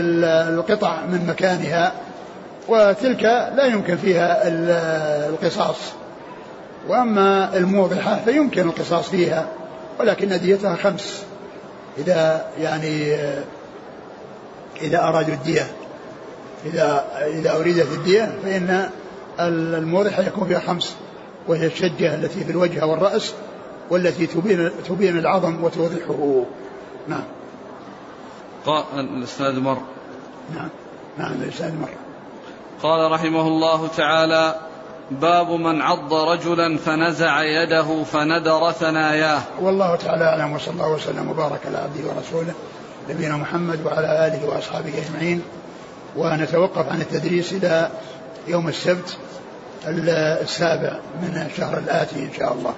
[0.49, 1.93] القطع من مكانها
[2.69, 3.23] وتلك
[3.57, 4.43] لا يمكن فيها
[5.29, 5.77] القصاص.
[6.89, 9.49] وأما الموضحة فيمكن القصاص فيها
[10.01, 11.23] ولكن ديتها خمس.
[11.99, 13.17] إذا يعني
[14.83, 15.67] إذا أرادوا الدية
[16.67, 18.91] إذا إذا أريدت الدية فإن
[19.41, 20.97] الموضحة يكون فيها خمس
[21.49, 23.35] وهي الشجة التي في الوجه والرأس
[23.91, 26.45] والتي تبين تبين العظم وتوضحه.
[27.09, 27.25] نعم.
[28.67, 29.79] قال الإسناد مر
[30.55, 30.69] نعم.
[31.19, 31.89] نعم الإسناد مر
[32.83, 34.55] قال رحمه الله تعالى
[35.11, 41.61] باب من عض رجلا فنزع يده فندر ثناياه والله تعالى أعلم وصلى الله وسلم وبارك
[41.67, 42.55] على عبده ورسوله
[43.11, 45.43] نبينا محمد وعلى آله وأصحابه أجمعين
[46.17, 47.91] ونتوقف عن التدريس إلى
[48.49, 49.19] يوم السبت
[50.43, 52.75] السابع من الشهر الآتي إن شاء الله.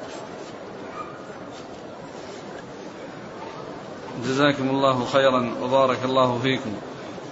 [4.24, 6.70] جزاكم الله خيرا وبارك الله فيكم.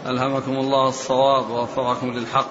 [0.06, 2.50] ألهمكم الله الصواب ووفقكم للحق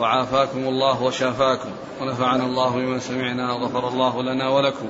[0.00, 1.70] وعافاكم الله وشافاكم
[2.00, 4.86] ونفعنا الله بما سمعنا وغفر الله لنا ولكم.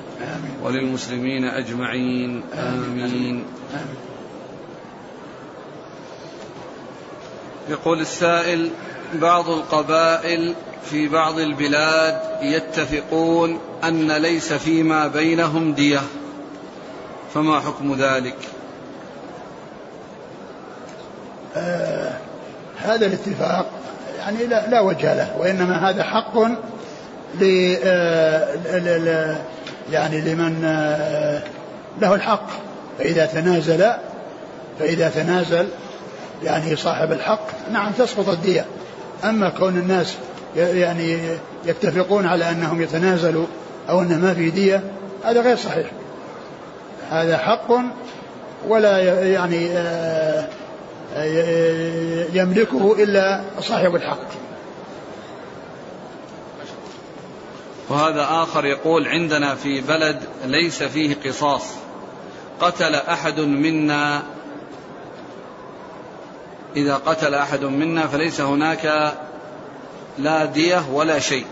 [0.63, 3.97] وللمسلمين أجمعين آمين, آمين.
[7.69, 8.69] يقول السائل
[9.13, 16.01] بعض القبائل في بعض البلاد يتفقون أن ليس فيما بينهم دية
[17.33, 18.37] فما حكم ذلك
[21.45, 21.46] آه
[22.83, 23.65] هذا الاتفاق
[24.19, 26.37] يعني لا, لا وجه له وإنما هذا حق
[27.41, 29.35] ل آه،
[29.91, 31.41] يعني لمن آه،
[32.01, 32.49] له الحق.
[32.99, 33.85] فإذا تنازل
[34.79, 35.67] فإذا تنازل
[36.43, 38.65] يعني صاحب الحق نعم تسقط الدية.
[39.23, 40.15] أما كون الناس
[40.55, 41.19] يعني
[41.65, 43.45] يتفقون على أنهم يتنازلوا
[43.89, 44.83] أو أنه ما في دية
[45.25, 45.87] هذا غير صحيح.
[47.11, 47.71] هذا حق
[48.67, 50.45] ولا يعني آه،
[52.33, 54.27] يملكه إلا صاحب الحق.
[57.89, 61.63] وهذا آخر يقول عندنا في بلد ليس فيه قصاص.
[62.61, 64.23] قتل أحد منا.
[66.75, 69.13] إذا قتل أحد منا فليس هناك
[70.17, 71.45] لا دية ولا شيء.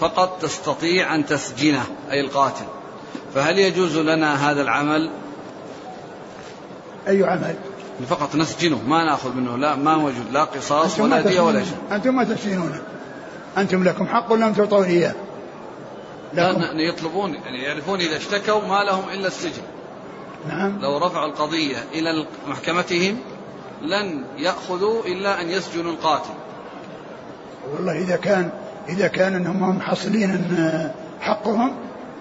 [0.00, 2.64] فقط تستطيع أن تسجنه أي القاتل.
[3.34, 5.10] فهل يجوز لنا هذا العمل؟
[7.08, 7.54] أي عمل؟
[8.06, 11.76] فقط نسجنه ما نأخذ منه لا ما موجود لا قصاص ولا دية ولا شيء.
[11.92, 12.80] أنتم ما تسجنونه
[13.58, 15.14] أنتم لكم حق ولم تعطون إياه
[16.34, 19.62] لا يطلبون يعني يعرفون إذا اشتكوا ما لهم إلا السجن.
[20.48, 20.78] نعم.
[20.80, 23.18] لو رفعوا القضية إلى محكمتهم
[23.82, 26.34] لن يأخذوا إلا أن يسجنوا القاتل.
[27.74, 28.50] والله إذا كان
[28.88, 30.46] إذا كان أنهم محصلين
[31.20, 31.76] حقهم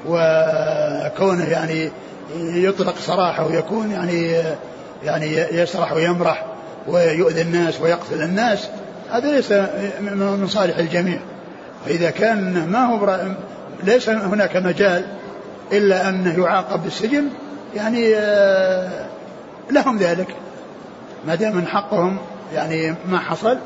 [0.08, 1.92] وكونه يعني
[2.38, 4.44] يطلق سراحه ويكون يعني
[5.04, 6.46] يعني يسرح ويمرح
[6.88, 8.70] ويؤذي الناس ويقتل الناس
[9.12, 9.52] هذا ليس
[10.02, 11.20] من صالح الجميع.
[11.86, 13.20] فإذا كان ما هو
[13.84, 15.06] ليس هناك مجال
[15.72, 17.30] إلا أنه يعاقب بالسجن
[17.76, 19.06] يعني آه،
[19.72, 20.28] لهم ذلك.
[21.28, 22.18] ما دام من حقهم
[22.54, 23.58] يعني ما حصل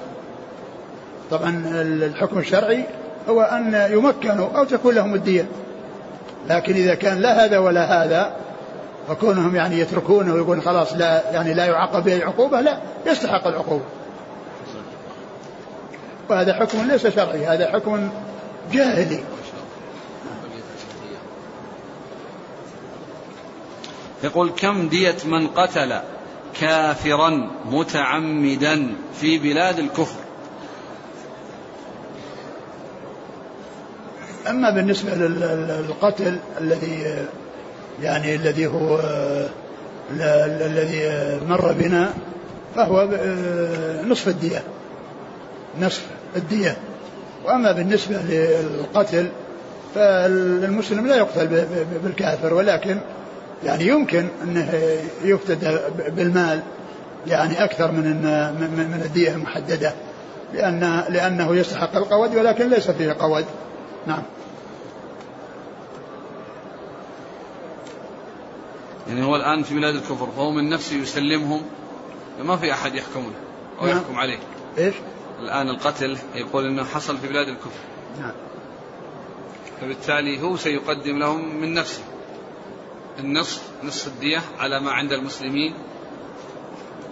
[1.32, 2.84] طبعا الحكم الشرعي
[3.30, 5.46] هو أن يمكنوا أو تكون لهم الدية.
[6.50, 8.32] لكن إذا كان لا هذا ولا هذا
[9.12, 13.84] وكونهم يعني يتركونه ويقول خلاص لا يعني لا يعاقب به عقوبة لا يستحق العقوبة.
[16.30, 18.10] وهذا حكم ليس شرعي هذا حكم
[18.72, 19.24] جاهلي.
[24.24, 26.00] يقول كم دية من قتل
[26.60, 30.20] كافرا متعمدا في بلاد الكفر؟
[34.50, 37.26] أما بالنسبة للقتل الذي
[38.02, 39.00] يعني الذي هو
[40.12, 42.14] الذي مر بنا
[42.76, 43.08] فهو
[44.08, 44.64] نصف الدية.
[45.82, 46.78] نصف الدية.
[47.46, 49.30] وأما بالنسبة للقتل
[49.96, 51.66] فالمسلم لا يقتل
[52.04, 52.98] بالكافر ولكن
[53.66, 54.74] يعني يمكن أنه
[55.24, 55.78] يفتدى
[56.08, 56.60] بالمال
[57.28, 58.06] يعني أكثر من
[58.92, 59.94] من الدية المحددة
[60.54, 63.46] لأن لأنه يستحق القود ولكن ليس فيه قود.
[64.08, 64.24] نعم.
[69.12, 71.62] يعني هو الآن في بلاد الكفر فهو من نفسه يسلمهم
[72.44, 73.34] ما في أحد يحكم له
[73.80, 73.98] أو نعم.
[73.98, 74.40] يحكم عليه.
[74.78, 74.96] إيش؟
[75.40, 77.80] الآن القتل يقول أنه حصل في بلاد الكفر.
[78.20, 78.32] نعم.
[79.82, 82.02] فبالتالي هو سيقدم لهم من نفسه.
[83.20, 85.74] النصف نصف الدية على ما عند المسلمين.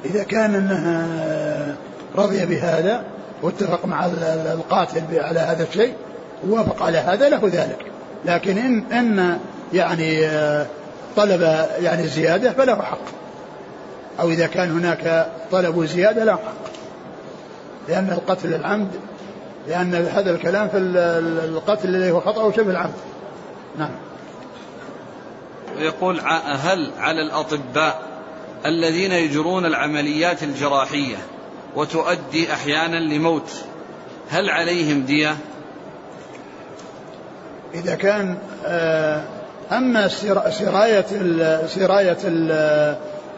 [0.06, 1.78] إذا كان أنه
[2.16, 3.06] رضي بهذا
[3.42, 4.06] واتفق مع
[4.54, 5.96] القاتل على هذا الشيء
[6.48, 7.92] ووافق على هذا له ذلك.
[8.26, 9.40] لكن إن, إن
[9.74, 10.30] يعني
[11.16, 11.42] طلب
[11.80, 13.00] يعني زيادة فله حق.
[14.20, 16.70] أو إذا كان هناك طلب زيادة له حق.
[17.90, 18.92] لأن القتل العمد
[19.68, 22.94] لأن هذا الكلام في القتل الذي هو خطأ وشبه العمد.
[23.78, 23.92] نعم.
[25.78, 26.20] يقول
[26.64, 28.02] هل على الأطباء
[28.66, 31.18] الذين يجرون العمليات الجراحية
[31.76, 33.52] وتؤدي أحيانا لموت
[34.30, 35.38] هل عليهم دية؟
[37.74, 39.24] إذا كان آه،
[39.72, 40.08] أما
[40.50, 41.06] سراية
[41.68, 42.18] سراية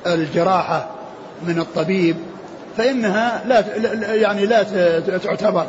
[0.07, 0.85] الجراحة
[1.43, 2.15] من الطبيب
[2.77, 3.63] فإنها لا
[4.13, 4.63] يعني لا
[5.23, 5.65] تعتبر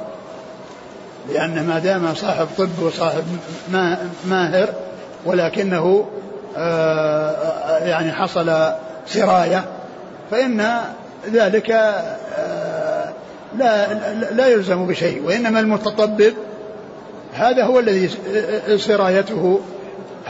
[1.29, 3.25] لأن ما دام صاحب طب وصاحب
[4.27, 4.69] ماهر
[5.25, 6.09] ولكنه
[6.57, 8.73] آه، يعني حصل
[9.07, 9.65] سراية
[10.31, 10.81] فإن
[11.33, 13.13] ذلك آه،
[13.59, 13.95] لا
[14.31, 16.35] لا يلزم بشيء وإنما المتطبب
[17.35, 18.11] هذا هو الذي
[18.79, 19.61] سرايته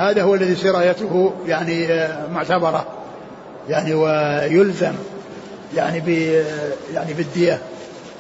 [0.03, 2.87] هذا هو الذي سرايته يعني آه، معتبرة
[3.69, 4.93] يعني ويلزم
[5.77, 6.09] يعني ب
[6.95, 7.59] يعني بالدية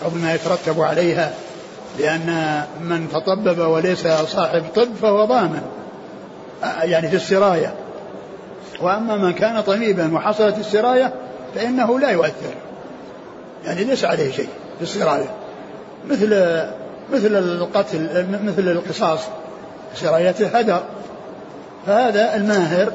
[0.05, 1.33] أو بما يترتب عليها
[1.99, 5.63] لأن من تطبب وليس صاحب طب فهو ضامن
[6.65, 7.75] آه، يعني في السراية.
[8.81, 11.13] وأما من كان طبيبا وحصلت السراية
[11.55, 12.55] فإنه لا يؤثر
[13.65, 15.31] يعني ليس عليه شيء في السراية.
[16.09, 16.29] مثل
[17.13, 19.21] مثل القتل مثل القصاص
[19.95, 20.83] سرايته هدر
[21.87, 22.93] فهذا الماهر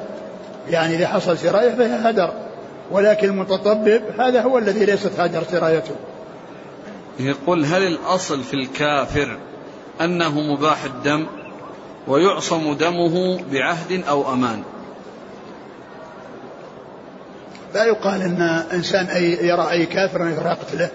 [0.70, 2.34] يعني إذا حصل سراية فهي هدر
[2.92, 5.96] ولكن المتطبب هذا هو الذي ليست هدر سرايته.
[7.20, 9.38] يقول هل الأصل في الكافر
[10.02, 11.28] أنه مباح الدم
[12.08, 14.64] ويعصم دمه بعهد أو أمان؟
[17.74, 18.42] لا يقال إن
[18.74, 20.90] إنسان أي يرى أي كافر يكره قتله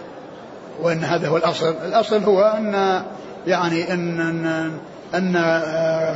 [0.82, 3.02] وإن هذا هو الأصل، الأصل هو أن
[3.46, 4.72] يعني إن إن,
[5.14, 5.32] أن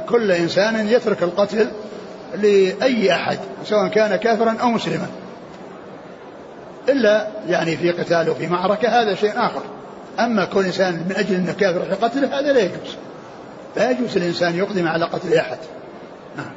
[0.08, 1.68] كل إنسان يترك القتل
[2.34, 5.06] لأي أحد سواء كان كافرا أو مسلما.
[6.88, 9.62] إلا يعني في قتال وفي معركة هذا شيء آخر.
[10.20, 12.96] أما كل إنسان من أجل أنه كافر في قتله هذا لا يجوز.
[13.76, 15.58] لا يجوز الإنسان يقدم على قتل أحد.
[16.36, 16.52] نعم.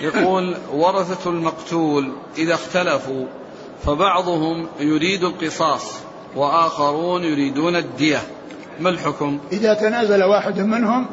[0.00, 3.26] يقول ورثة المقتول إذا اختلفوا
[3.84, 5.94] فبعضهم يريد القصاص
[6.36, 8.18] وآخرون يريدون الدية
[8.80, 11.06] ما الحكم؟ إذا تنازل واحد منهم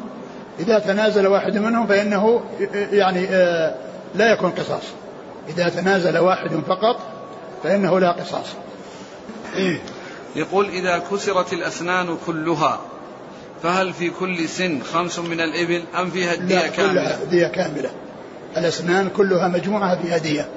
[0.60, 2.40] إذا تنازل واحد منهم فإنه
[2.92, 3.74] يعني آه،
[4.14, 4.82] لا يكون قصاص.
[5.48, 6.96] إذا تنازل واحد فقط
[7.62, 8.46] فإنه لا قصاص.
[10.36, 12.80] يقول إذا كسرت الأسنان كلها
[13.62, 17.90] فهل في كل سن خمس من الإبل أم فيها الدية كاملة؟ كلها دية كاملة.
[18.56, 20.48] الأسنان كلها مجموعة في هدية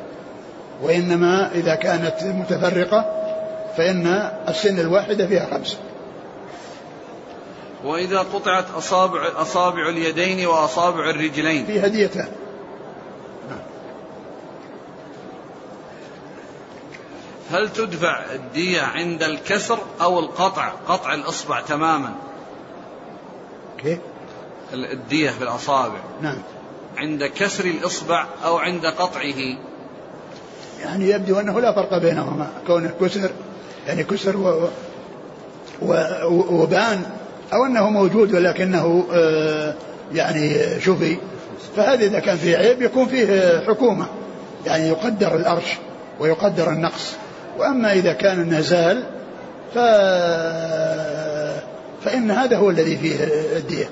[0.84, 3.06] وإنما إذا كانت متفرقة
[3.78, 4.08] فإن
[4.48, 5.78] السن الواحدة فيها خمس
[7.84, 11.66] وإذا قطعت أصابع أصابع اليدين وأصابع الرجلين.
[11.66, 12.28] في هديتان.
[17.52, 22.16] هل تدفع الدية عند الكسر أو القطع؟ قطع الإصبع تماما.
[23.78, 24.00] كيف
[24.74, 26.00] الدية في الأصابع.
[26.22, 26.38] نعم.
[26.98, 29.58] عند كسر الإصبع أو عند قطعه.
[30.82, 32.50] يعني يبدو أنه لا فرق بينهما.
[32.68, 33.32] كونه كسر
[33.88, 34.70] يعني كسر و
[35.82, 35.94] و
[36.62, 37.19] وبان
[37.54, 39.74] أو أنه موجود ولكنه آه
[40.14, 41.18] يعني شفي
[41.76, 44.06] فهذا إذا كان فيه عيب يكون فيه حكومة
[44.66, 45.78] يعني يقدر الأرش
[46.20, 47.16] ويقدر النقص.
[47.58, 49.04] وأما إذا كان النزال
[49.74, 49.78] ف
[52.06, 53.16] فإن هذا هو الذي فيه
[53.58, 53.90] الدية.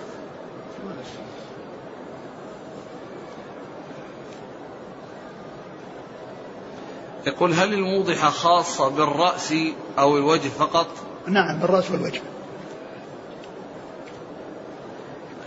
[7.28, 9.54] يقول هل الموضحة خاصة بالرأس
[10.00, 10.88] أو الوجه فقط؟
[11.28, 12.22] نعم بالرأس والوجه.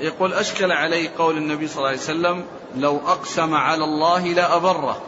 [0.01, 2.45] يقول أشكل علي قول النبي صلى الله عليه وسلم
[2.77, 5.03] لو أقسم على الله لأبره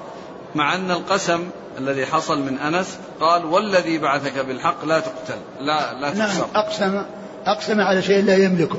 [0.55, 1.41] مع أن القسم
[1.79, 5.39] الذي حصل من أنس قال والذي بعثك بالحق لا تقتل.
[5.61, 7.03] لا لا تكسر نعم أقسم
[7.47, 8.79] أقسم على شيء لا يملكه.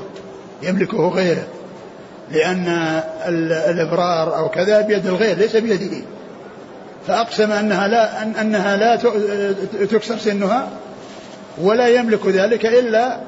[0.62, 1.46] يملكه غيره.
[2.30, 2.68] لأن
[3.70, 6.06] الإبرار أو كذا بيد الغير ليس بيده
[7.06, 8.96] فأقسم أنها لا أن أنها لا
[9.86, 10.68] تكسر سنها
[11.58, 13.20] ولا يملك ذلك إلا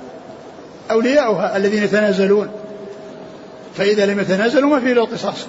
[0.91, 2.49] أولياؤها الذين يتنازلون.
[3.77, 5.47] فإذا لم يتنازلوا ما في له قصاص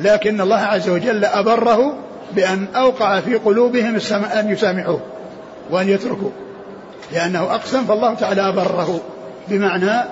[0.00, 1.94] لكن الله عز وجل أبره
[2.32, 5.00] بأن أوقع في قلوبهم أن يسامحوه
[5.70, 6.30] وأن يتركوا
[7.12, 9.00] لأنه أقسم فالله تعالى أبره
[9.48, 10.04] بمعنى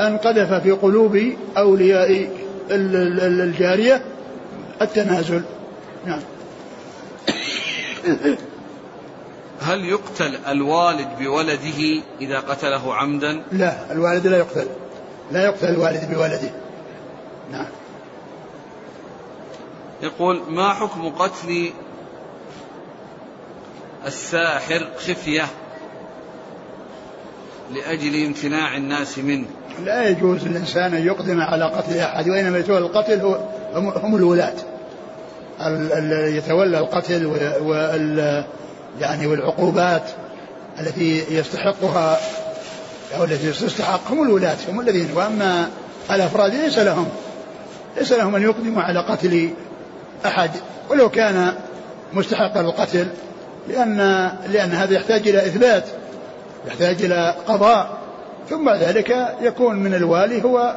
[0.00, 2.30] أن قذف في قلوب أولياء
[2.70, 4.02] الجارية
[4.82, 5.42] التنازل.
[6.06, 6.20] نعم.
[9.60, 14.66] هل يقتل الوالد بولده إذا قتله عمدا؟ لا الوالد لا يقتل.
[15.32, 16.50] لا يقتل الوالد بولده.
[17.50, 17.66] نعم.
[20.02, 21.70] يقول ما حكم قتل
[24.06, 25.46] الساحر خفية
[27.74, 29.46] لأجل امتناع الناس منه؟
[29.84, 33.38] لا يجوز للإنسان أن يقدم على قتل أحد وإنما يتولى القتل هو
[33.74, 34.54] هم الولاة.
[35.60, 37.26] الذي يتولى القتل
[37.60, 38.44] وال
[39.00, 40.10] يعني والعقوبات
[40.80, 42.20] التي يستحقها
[43.16, 45.08] أو التي تستحق هم الولاة هم الذين.
[45.14, 45.70] وأما
[46.10, 47.08] الأفراد ليس لهم.
[47.96, 49.50] ليس لهم أن يقدموا على قتل
[50.26, 50.50] أحد
[50.90, 51.54] ولو كان
[52.12, 53.08] مستحقا للقتل
[53.68, 53.96] لأن
[54.48, 55.84] لأن هذا يحتاج إلى إثبات
[56.66, 57.98] يحتاج إلى قضاء
[58.50, 60.76] ثم بعد ذلك يكون من الوالي هو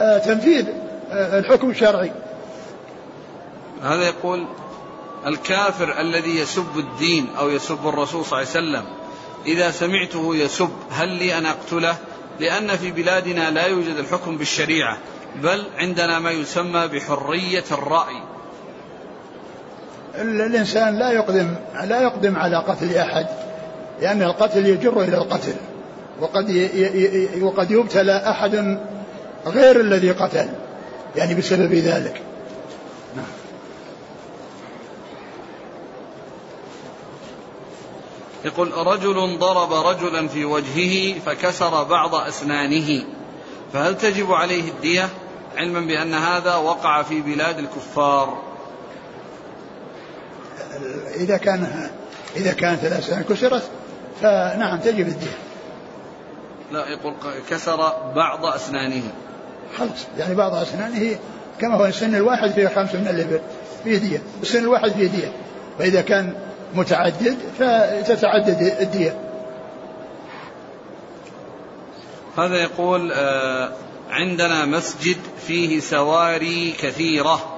[0.00, 0.66] آه، تنفيذ
[1.10, 2.12] آه، الحكم الشرعي.
[3.82, 4.46] هذا يقول
[5.26, 8.84] الكافر الذي يسب الدين أو يسب الرسول صلى الله عليه وسلم
[9.46, 11.96] إذا سمعته يسب هل لي أن أقتله؟
[12.40, 14.98] لأن في بلادنا لا يوجد الحكم بالشريعة.
[15.36, 18.22] بل عندنا ما يسمى بحرية الرأي
[20.14, 21.54] الإنسان لا يقدم
[21.84, 23.26] لا يقدم على قتل أحد
[24.00, 25.54] لأن القتل يجر إلى القتل
[26.20, 26.68] وقد
[27.40, 28.78] وقد يبتلى أحد
[29.46, 30.48] غير الذي قتل
[31.16, 32.22] يعني بسبب ذلك.
[38.44, 43.04] يقول رجل ضرب رجلا في وجهه فكسر بعض أسنانه
[43.72, 45.08] فهل تجب عليه الدية
[45.56, 48.42] علما بأن هذا وقع في بلاد الكفار؟
[51.16, 51.90] إذا كان
[52.36, 53.62] إذا كانت الأسنان كسرت
[54.22, 55.38] فنعم تجب الدية.
[56.72, 57.14] لا يقول
[57.50, 57.76] كسر
[58.16, 59.02] بعض أسنانه.
[59.78, 61.18] خلاص يعني بعض أسنانه
[61.60, 63.40] كما هو السن الواحد فيه خمس من الإبل
[63.84, 64.22] فيه دية.
[64.42, 65.32] السن الواحد فيه دية.
[65.78, 66.34] فإذا كان
[66.74, 69.29] متعدد فتتعدد الدية.
[72.40, 73.72] هذا يقول آه،
[74.10, 75.16] عندنا مسجد
[75.46, 77.56] فيه سواري كثيرة.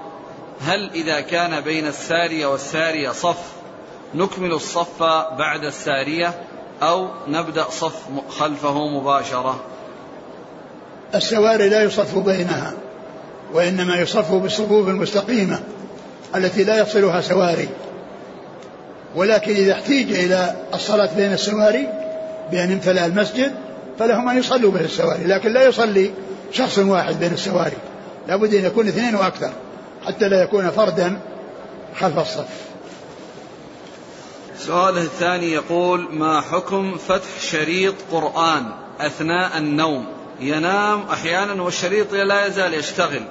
[0.61, 3.53] هل إذا كان بين السارية والسارية صف
[4.14, 5.03] نكمل الصف
[5.39, 6.35] بعد السارية
[6.83, 7.95] أو نبدأ صف
[8.39, 9.61] خلفه مباشرة؟
[11.14, 12.74] السواري لا يصف بينها
[13.53, 15.61] وإنما يصف بالصفوف المستقيمة
[16.37, 17.68] التي لا يفصلها سواري.
[19.14, 21.89] ولكن إذا احتيج إلى الصلاة بين السواري
[22.51, 23.53] بأن امتلأ المسجد
[23.99, 26.11] فلهم أن يصلوا بين السواري لكن لا يصلي
[26.53, 27.76] شخص واحد بين السواري.
[28.28, 29.53] لابد أن يكون اثنين وأكثر
[30.07, 31.20] حتى لا يكون فردا
[32.01, 32.49] خلف الصف.
[34.59, 38.64] سؤاله الثاني يقول ما حكم فتح شريط قرآن
[39.01, 40.07] أثناء النوم؟
[40.40, 43.22] ينام أحيانا والشريط لا يزال يشتغل.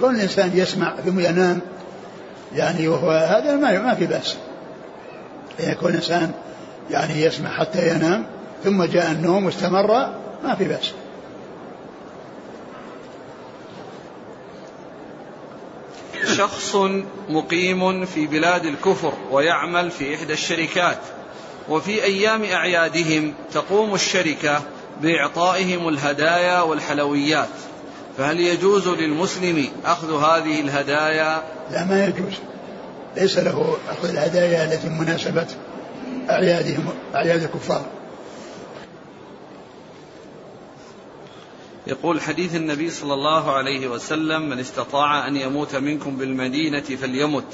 [0.00, 1.60] كل إنسان يسمع ثم ينام
[2.54, 4.36] يعني وهو هذا ما ما في بأس.
[5.60, 6.32] يكون إنسان
[6.90, 8.26] يعني يسمع حتى ينام
[8.64, 9.86] ثم جاء النوم واستمر
[10.44, 10.92] ما في بأس.
[16.36, 16.76] شخص
[17.28, 20.98] مقيم في بلاد الكفر ويعمل في إحدى الشركات
[21.68, 24.62] وفي أيام أعيادهم تقوم الشركة
[25.02, 27.48] بإعطائهم الهدايا والحلويات.
[28.18, 32.34] فهل يجوز للمسلم أخذ هذه الهدايا؟ لا ما يجوز.
[33.16, 35.46] ليس له أخذ الهدايا التي مناسبة
[36.30, 37.84] أعيادهم أعياد الكفار.
[41.86, 47.52] يقول حديث النبي صلى الله عليه وسلم من استطاع أن يموت منكم بالمدينة فليمت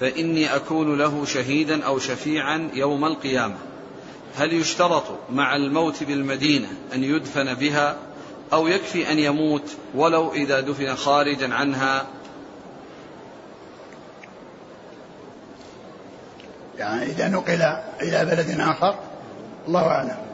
[0.00, 3.56] فإني أكون له شهيدا أو شفيعا يوم القيامة.
[4.36, 7.96] هل يشترط مع الموت بالمدينة أن يدفن بها
[8.52, 12.06] أو يكفي أن يموت ولو إذا دفن خارجا عنها؟
[16.78, 17.62] يعني إذا نقل
[18.02, 18.98] إلى بلد آخر
[19.68, 20.27] الله أعلم.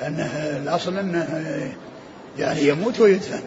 [0.00, 1.74] لأنه الأصل أنه
[2.38, 3.42] يعني يموت ويدفن.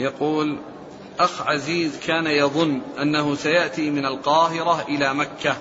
[0.00, 0.58] يقول
[1.20, 5.56] أخ عزيز كان يظن أنه سيأتي من القاهرة إلى مكة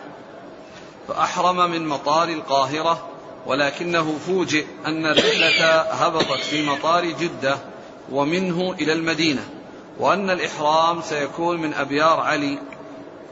[1.07, 3.07] فأحرم من مطار القاهرة
[3.45, 7.57] ولكنه فوجئ أن الرحلة هبطت في مطار جدة
[8.11, 9.49] ومنه إلى المدينة
[9.99, 12.59] وأن الإحرام سيكون من أبيار علي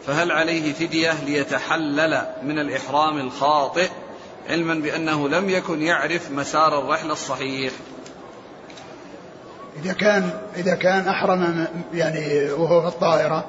[0.07, 3.89] فهل عليه فدية ليتحلل من الإحرام الخاطئ
[4.49, 7.73] علما بأنه لم يكن يعرف مسار الرحلة الصحيح؟
[9.83, 13.45] إذا كان إذا كان أحرم يعني وهو في الطائرة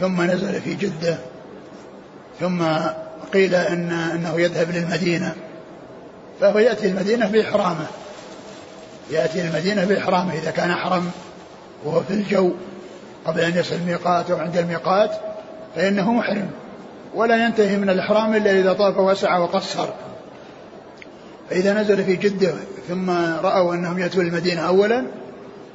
[0.00, 1.18] ثم نزل في جدة
[2.40, 2.62] ثم
[3.32, 5.34] قيل إن أنه يذهب للمدينة
[6.40, 7.86] فهو يأتي المدينة بإحرامه.
[9.10, 11.10] يأتي المدينة بإحرامه إذا كان أحرم
[11.84, 12.52] وهو في الجو.
[13.26, 15.10] قبل أن يصل الميقات أو عند الميقات
[15.76, 16.50] فإنه محرم
[17.14, 19.88] ولا ينتهي من الإحرام إلا إذا طاف وسعى وقصر.
[21.50, 22.54] فإذا نزل في جدة
[22.88, 23.10] ثم
[23.42, 25.06] رأوا أنهم يأتوا المدينة أولا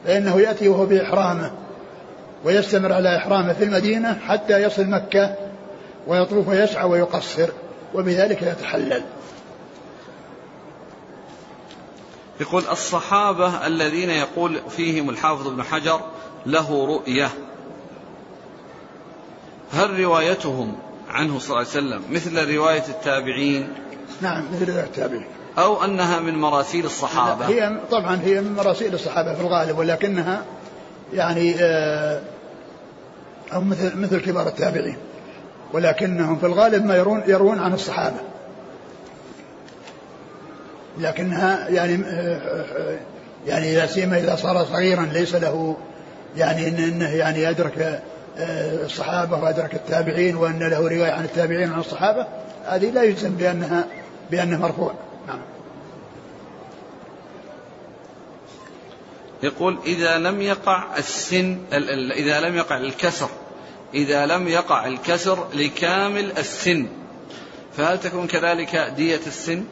[0.06, 1.52] فإنه يأتي وهو بإحرامه
[2.46, 5.36] ويستمر على إحرامه في المدينة حتى يصل مكة
[6.08, 7.50] ويطوف ويسعى ويقصر
[7.94, 9.04] وبذلك يتحلل.
[12.40, 16.02] يقول الصحابة الذين يقول فيهم الحافظ ابن حجر
[16.46, 17.30] له رؤية.
[19.74, 20.76] هل روايتهم
[21.10, 23.68] عنه صلى الله عليه وسلم مثل رواية التابعين؟
[24.22, 25.26] نعم مثل رواية التابعين.
[25.58, 30.46] أو أنها من مراسيل الصحابة؟ هي طبعا هي من مراسيل الصحابة في الغالب ولكنها
[31.14, 32.22] يعني آه،
[33.54, 34.98] أو مثل مثل كبار التابعين.
[35.74, 38.18] ولكنهم في الغالب ما يرون يروون عن الصحابة.
[41.00, 43.00] لكنها يعني آه، آه،
[43.48, 45.78] يعني لا سيما إذا صار صغيرا ليس له
[46.38, 48.04] يعني إنه يعني يدرك
[48.38, 52.28] الصحابة وأدرك التابعين وأن له رواية عن التابعين عن الصحابة
[52.66, 53.88] هذه لا يجزم بأنها
[54.32, 54.94] بأنه مرفوع
[55.28, 55.42] نعم
[59.44, 61.58] يقول إذا لم يقع السن
[62.16, 63.30] إذا لم يقع الكسر
[63.94, 66.88] إذا لم يقع الكسر لكامل السن
[67.78, 69.64] فهل تكون كذلك دية السن؟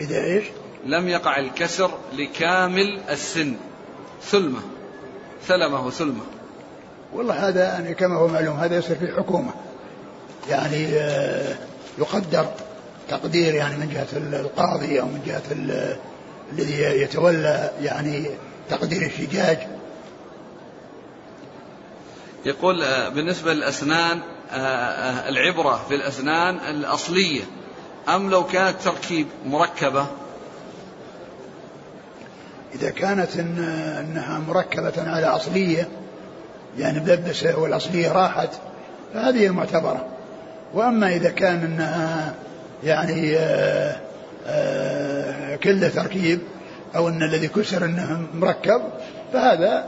[0.00, 0.44] إذا إيش؟
[0.86, 3.56] لم يقع الكسر لكامل السن
[4.22, 4.60] ثلمة
[5.90, 6.24] ثلمة
[7.12, 9.50] والله هذا يعني كما هو معلوم هذا يصير في الحكومة
[10.50, 11.56] يعني آه،
[11.98, 12.46] يقدر
[13.08, 15.42] تقدير يعني من جهة القاضي أو من جهة
[16.52, 18.30] الذي يتولى يعني
[18.70, 19.58] تقدير الشجاج
[22.44, 27.42] يقول آه، بالنسبة للأسنان آه، العبرة في الأسنان الأصلية.
[28.08, 30.06] أم لو كانت تركيب مركبة؟
[32.74, 33.58] إذا كانت إن
[33.98, 35.88] أنها مركبة على أصلية
[36.78, 38.50] يعني ملبسة والأصلية راحت
[39.14, 40.06] فهذه المعتبرة
[40.74, 42.34] وأما إذا كان أنها
[42.84, 43.96] يعني آه،
[44.46, 46.40] آه، كله تركيب
[46.96, 48.82] أو أن الذي كسر أنه مركب
[49.32, 49.84] فهذا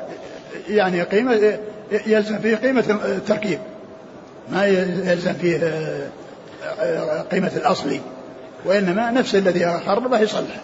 [0.69, 1.59] يعني قيمة
[2.07, 3.59] يلزم فيه قيمة التركيب.
[4.53, 5.59] ما يلزم فيه
[6.81, 8.01] آه، قيمة الأصلي.
[8.65, 10.61] وإنما نفس الذي خربه يصلح.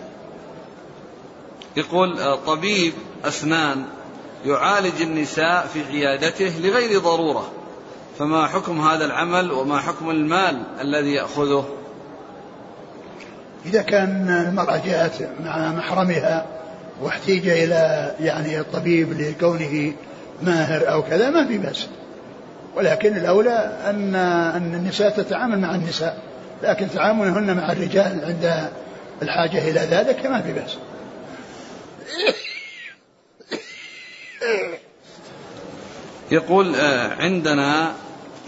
[1.76, 2.92] يقول آه، طبيب
[3.24, 3.84] أسنان
[4.44, 7.50] يعالج النساء في عيادته لغير ضرورة
[8.18, 11.68] فما حكم هذا العمل وما حكم المال الذي يأخذه؟
[13.66, 16.46] إذا كان المرأة جاءت مع محرمها
[17.02, 19.92] واحتيج إلى يعني الطبيب لكونه
[20.42, 21.86] ماهر أو كذا ما في بأس.
[22.76, 24.14] ولكن الأولى أن
[24.54, 26.22] أن النساء تتعامل مع النساء
[26.62, 28.70] لكن تعاملهن مع الرجال عند
[29.22, 30.76] الحاجة إلى ذلك ما في بأس.
[36.30, 37.94] يقول آه، عندنا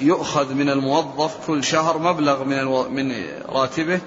[0.00, 4.00] يؤخذ من الموظف كل شهر مبلغ من من راتبه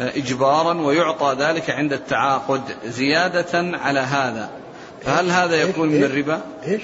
[0.00, 4.50] آه، إجبارا ويعطى ذلك عند التعاقد زيادة على هذا
[5.04, 6.82] فهل هذا يكون من الربا؟ إيش؟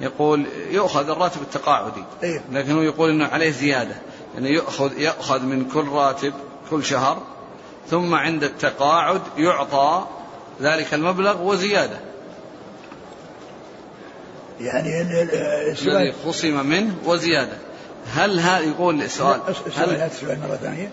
[0.00, 3.94] يقول يؤخذ الراتب التقاعدي إيه؟ لكن هو يقول إنه عليه زيادة
[4.34, 6.32] يعني ياخذ ياخذ من كل راتب
[6.70, 7.22] كل شهر
[7.90, 10.06] ثم عند التقاعد يعطى
[10.62, 11.98] ذلك المبلغ وزيادة.
[14.60, 15.02] يعني
[15.82, 17.56] الذي خصم منه وزيادة.
[18.14, 19.40] هل هذا يقول السؤال
[19.76, 20.10] هل
[20.48, 20.90] مرة ثانية.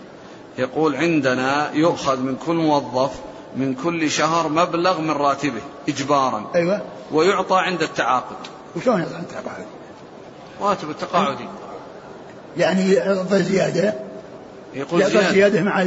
[0.58, 3.10] يقول عندنا يؤخذ من كل موظف
[3.56, 6.50] من كل شهر مبلغ من راتبه إجبارا.
[6.54, 6.82] أيوة.
[7.12, 8.36] ويعطى عند التعاقد.
[8.76, 9.66] وشلون يعطى عند التعاقد؟
[10.60, 11.48] راتب التقاعدي.
[12.56, 13.94] يعني يعطى زيادة.
[14.74, 15.84] يقول زيادة, زيادة مع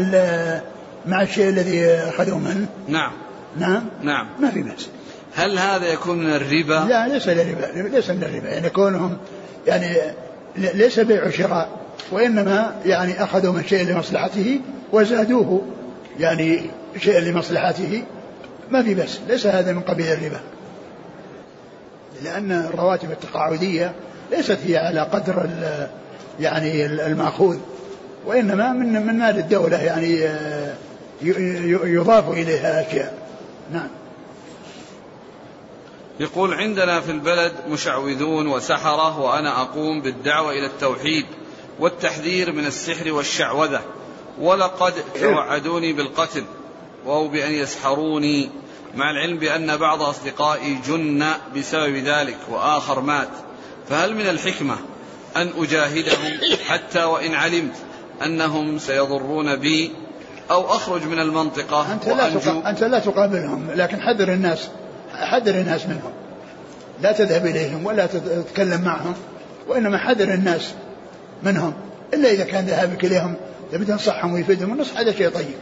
[1.05, 2.67] مع الشيء الذي أخذوه منه.
[2.87, 3.11] نعم.
[3.59, 4.27] نعم؟ نعم.
[4.39, 4.89] ما في بأس.
[5.35, 8.49] هل هذا يكون من الربا؟ لا ليس من الربا ليس من الربا.
[8.49, 9.17] يعني كونهم
[9.67, 9.97] يعني
[10.55, 11.69] ليس بيع وشراء
[12.11, 14.59] وإنما يعني أخذوا من شيء لمصلحته
[14.91, 15.61] وزادوه.
[16.19, 16.61] يعني
[16.99, 18.03] شيء لمصلحته.
[18.71, 20.39] ما في بس ليس هذا من قبيل الربا.
[22.23, 23.93] لأن الرواتب التقاعدية
[24.31, 25.49] ليست هي على قدر
[26.39, 27.57] يعني المأخوذ.
[28.25, 30.73] وإنما من من مال الدولة يعني آه،
[31.83, 33.20] يضاف إليها أشياء.
[33.71, 33.87] نعم.
[36.19, 41.25] يقول عندنا في البلد مشعوذون وسحرة وأنا أقوم بالدعوة إلى التوحيد
[41.79, 43.81] والتحذير من السحر والشعوذة.
[44.39, 46.43] ولقد توعدوني بالقتل
[47.05, 48.49] أو بأن يسحروني
[48.95, 53.29] مع العلم بأن بعض أصدقائي جن بسبب ذلك وآخر مات.
[53.89, 54.77] فهل من الحكمة
[55.35, 57.75] أن أجاهدهم حتى وإن علمت
[58.25, 59.91] أنهم سيضرون بي
[60.51, 62.69] أو أخرج من المنطقة أنت لا, تقا...
[62.69, 64.67] أنت لا تقابلهم لكن حذر الناس
[65.13, 66.11] حذر الناس منهم.
[67.01, 69.13] لا تذهب إليهم ولا تتكلم معهم
[69.67, 70.73] وإنما حذر الناس
[71.43, 71.73] منهم
[72.13, 73.35] إلا إذا كان ذهابك إليهم.
[73.71, 75.55] تبي تنصحهم ويفيدهم النصح هذا شيء طيب.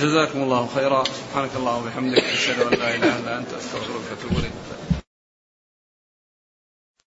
[0.00, 1.04] جزاكم الله خيرا.
[1.04, 4.52] سبحانك اللهم وبحمدك أشهد أن لا إله إلا أنت أستغفرك وأتوب إليك.